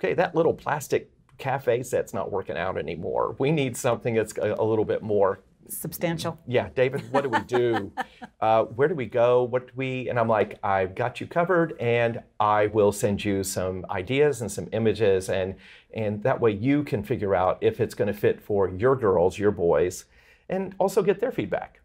Okay, 0.00 0.12
that 0.14 0.34
little 0.34 0.54
plastic 0.54 1.10
cafe 1.38 1.82
set's 1.82 2.12
not 2.12 2.32
working 2.32 2.56
out 2.56 2.76
anymore. 2.76 3.36
We 3.38 3.52
need 3.52 3.76
something 3.76 4.14
that's 4.14 4.36
a, 4.38 4.54
a 4.58 4.64
little 4.64 4.84
bit 4.84 5.02
more. 5.02 5.40
Substantial. 5.68 6.38
Yeah, 6.46 6.68
David, 6.74 7.10
what 7.12 7.22
do 7.22 7.28
we 7.30 7.40
do? 7.40 7.92
uh, 8.40 8.64
where 8.64 8.88
do 8.88 8.94
we 8.94 9.06
go? 9.06 9.44
What 9.44 9.68
do 9.68 9.72
we? 9.76 10.08
And 10.08 10.18
I'm 10.18 10.28
like, 10.28 10.58
I've 10.62 10.94
got 10.94 11.20
you 11.20 11.26
covered, 11.26 11.78
and 11.80 12.22
I 12.40 12.66
will 12.66 12.92
send 12.92 13.24
you 13.24 13.42
some 13.42 13.84
ideas 13.90 14.40
and 14.40 14.50
some 14.50 14.68
images, 14.72 15.28
and 15.28 15.54
and 15.94 16.22
that 16.22 16.40
way 16.40 16.52
you 16.52 16.84
can 16.84 17.02
figure 17.02 17.34
out 17.34 17.58
if 17.60 17.80
it's 17.80 17.94
going 17.94 18.12
to 18.12 18.18
fit 18.18 18.40
for 18.40 18.68
your 18.68 18.96
girls, 18.96 19.38
your 19.38 19.52
boys, 19.52 20.06
and 20.48 20.74
also 20.78 21.02
get 21.02 21.20
their 21.20 21.32
feedback. 21.32 21.80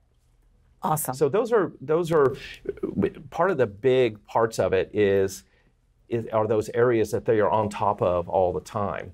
Awesome. 0.81 1.13
So 1.13 1.29
those 1.29 1.51
are 1.51 1.73
those 1.81 2.11
are 2.11 2.35
part 3.29 3.51
of 3.51 3.57
the 3.57 3.67
big 3.67 4.25
parts 4.25 4.59
of 4.59 4.73
it 4.73 4.89
is, 4.93 5.43
is 6.07 6.25
are 6.31 6.47
those 6.47 6.69
areas 6.73 7.11
that 7.11 7.25
they 7.25 7.39
are 7.39 7.49
on 7.49 7.69
top 7.69 8.01
of 8.01 8.29
all 8.29 8.53
the 8.53 8.61
time. 8.61 9.13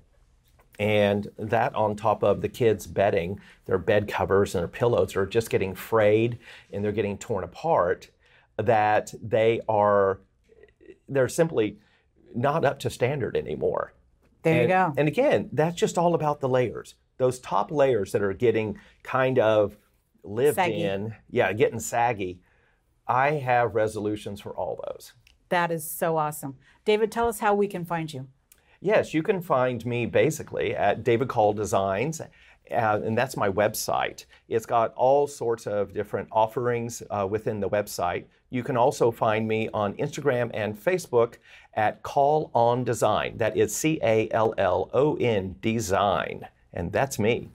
And 0.78 1.28
that 1.38 1.74
on 1.74 1.96
top 1.96 2.22
of 2.22 2.42
the 2.42 2.48
kids' 2.48 2.86
bedding, 2.86 3.40
their 3.64 3.78
bed 3.78 4.08
covers 4.08 4.54
and 4.54 4.60
their 4.62 4.68
pillows 4.68 5.16
are 5.16 5.26
just 5.26 5.48
getting 5.50 5.74
frayed 5.74 6.38
and 6.72 6.84
they're 6.84 6.92
getting 6.92 7.16
torn 7.18 7.44
apart, 7.44 8.10
that 8.58 9.12
they 9.22 9.60
are 9.68 10.20
they're 11.08 11.28
simply 11.28 11.78
not 12.34 12.64
up 12.64 12.78
to 12.80 12.90
standard 12.90 13.36
anymore. 13.36 13.94
there 14.42 14.54
you 14.54 14.60
And- 14.62 14.68
go. 14.68 14.94
And 15.00 15.08
again, 15.08 15.48
that's 15.52 15.76
just 15.76 15.96
all 15.98 16.14
about 16.14 16.40
the 16.40 16.48
layers. 16.48 16.94
Those 17.18 17.38
top 17.40 17.70
layers 17.70 18.12
that 18.12 18.22
are 18.22 18.32
getting 18.34 18.78
kind 19.02 19.38
of 19.38 19.76
lived 20.22 20.56
Saggy. 20.56 20.82
in, 20.82 21.14
yeah, 21.30 21.52
getting 21.52 21.80
saggy. 21.80 22.40
I 23.08 23.32
have 23.32 23.74
resolutions 23.74 24.40
for 24.40 24.50
all 24.50 24.80
those. 24.88 25.12
that 25.48 25.70
is 25.70 25.88
so 25.88 26.16
awesome. 26.16 26.56
David, 26.84 27.10
tell 27.12 27.28
us 27.28 27.38
how 27.38 27.54
we 27.54 27.68
can 27.68 27.84
find 27.84 28.12
you. 28.12 28.26
Yes, 28.80 29.14
you 29.14 29.22
can 29.22 29.40
find 29.40 29.84
me 29.86 30.06
basically 30.06 30.76
at 30.76 31.02
David 31.02 31.28
Call 31.28 31.52
Designs, 31.52 32.20
uh, 32.20 32.26
and 32.70 33.16
that's 33.16 33.36
my 33.36 33.48
website. 33.48 34.26
It's 34.48 34.66
got 34.66 34.92
all 34.94 35.26
sorts 35.26 35.66
of 35.66 35.92
different 35.92 36.28
offerings 36.30 37.02
uh, 37.10 37.26
within 37.28 37.60
the 37.60 37.68
website. 37.68 38.24
You 38.50 38.62
can 38.62 38.76
also 38.76 39.10
find 39.10 39.48
me 39.48 39.68
on 39.72 39.94
Instagram 39.94 40.50
and 40.54 40.76
Facebook 40.78 41.36
at 41.74 42.02
Call 42.02 42.50
On 42.54 42.84
Design. 42.84 43.36
That 43.38 43.56
is 43.56 43.74
C 43.74 43.98
A 44.02 44.28
L 44.30 44.54
L 44.58 44.90
O 44.92 45.16
N 45.16 45.56
Design, 45.60 46.46
and 46.72 46.92
that's 46.92 47.18
me. 47.18 47.48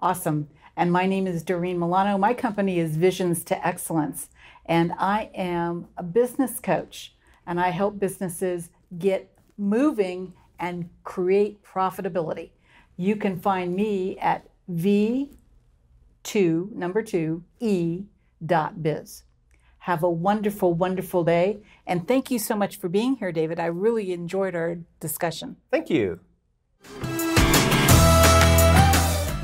Awesome. 0.00 0.48
And 0.76 0.92
my 0.92 1.06
name 1.06 1.26
is 1.26 1.42
Doreen 1.42 1.78
Milano. 1.78 2.18
My 2.18 2.34
company 2.34 2.78
is 2.78 2.96
Visions 2.96 3.44
to 3.44 3.66
Excellence, 3.66 4.28
and 4.66 4.92
I 4.98 5.30
am 5.34 5.88
a 5.96 6.02
business 6.02 6.60
coach, 6.60 7.14
and 7.46 7.60
I 7.60 7.70
help 7.70 7.98
businesses 7.98 8.70
get 8.98 9.30
moving 9.56 10.34
and 10.58 10.88
create 11.04 11.62
profitability. 11.62 12.50
You 12.96 13.16
can 13.16 13.38
find 13.40 13.74
me 13.74 14.18
at 14.18 14.48
V2, 14.70 15.30
number 16.72 17.02
two, 17.02 17.44
E 17.60 18.04
dot 18.44 18.82
biz. 18.82 19.22
Have 19.78 20.02
a 20.02 20.10
wonderful, 20.10 20.74
wonderful 20.74 21.22
day. 21.22 21.60
And 21.86 22.08
thank 22.08 22.30
you 22.30 22.38
so 22.38 22.56
much 22.56 22.76
for 22.76 22.88
being 22.88 23.16
here, 23.16 23.30
David. 23.30 23.60
I 23.60 23.66
really 23.66 24.12
enjoyed 24.12 24.56
our 24.56 24.78
discussion. 24.98 25.56
Thank 25.70 25.90
you. 25.90 26.20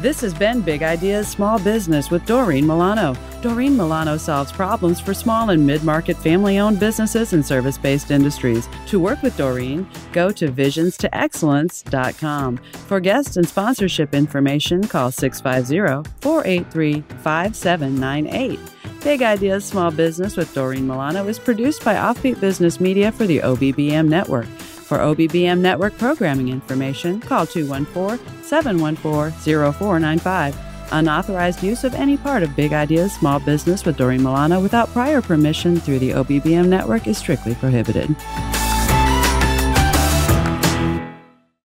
This 0.00 0.20
has 0.20 0.34
been 0.34 0.62
Big 0.62 0.82
Ideas 0.82 1.28
Small 1.28 1.60
Business 1.60 2.10
with 2.10 2.26
Doreen 2.26 2.66
Milano. 2.66 3.14
Doreen 3.42 3.76
Milano 3.76 4.16
solves 4.16 4.50
problems 4.52 5.00
for 5.00 5.12
small 5.12 5.50
and 5.50 5.66
mid 5.66 5.82
market 5.82 6.16
family 6.16 6.58
owned 6.58 6.78
businesses 6.78 7.32
and 7.32 7.44
service 7.44 7.76
based 7.76 8.12
industries. 8.12 8.68
To 8.86 9.00
work 9.00 9.20
with 9.20 9.36
Doreen, 9.36 9.88
go 10.12 10.30
to 10.30 10.46
visionstoexcellence.com. 10.48 12.56
For 12.86 13.00
guest 13.00 13.36
and 13.36 13.48
sponsorship 13.48 14.14
information, 14.14 14.86
call 14.86 15.10
650 15.10 16.08
483 16.20 17.00
5798. 17.22 18.60
Big 19.02 19.22
Ideas 19.22 19.64
Small 19.64 19.90
Business 19.90 20.36
with 20.36 20.54
Doreen 20.54 20.86
Milano 20.86 21.26
is 21.26 21.40
produced 21.40 21.84
by 21.84 21.94
Offbeat 21.94 22.38
Business 22.40 22.78
Media 22.78 23.10
for 23.10 23.26
the 23.26 23.40
OBBM 23.40 24.06
Network. 24.06 24.46
For 24.46 24.98
OBBM 24.98 25.58
network 25.58 25.98
programming 25.98 26.48
information, 26.48 27.20
call 27.20 27.46
214 27.46 28.24
714 28.44 29.32
0495. 29.72 30.71
Unauthorized 30.92 31.62
use 31.62 31.84
of 31.84 31.94
any 31.94 32.16
part 32.16 32.42
of 32.42 32.54
Big 32.54 32.72
Ideas 32.72 33.12
Small 33.14 33.40
Business 33.40 33.84
with 33.84 33.96
Doreen 33.96 34.22
Milano 34.22 34.60
without 34.60 34.88
prior 34.90 35.20
permission 35.20 35.80
through 35.80 35.98
the 35.98 36.10
OBBM 36.10 36.68
network 36.68 37.06
is 37.06 37.18
strictly 37.18 37.54
prohibited. 37.54 38.14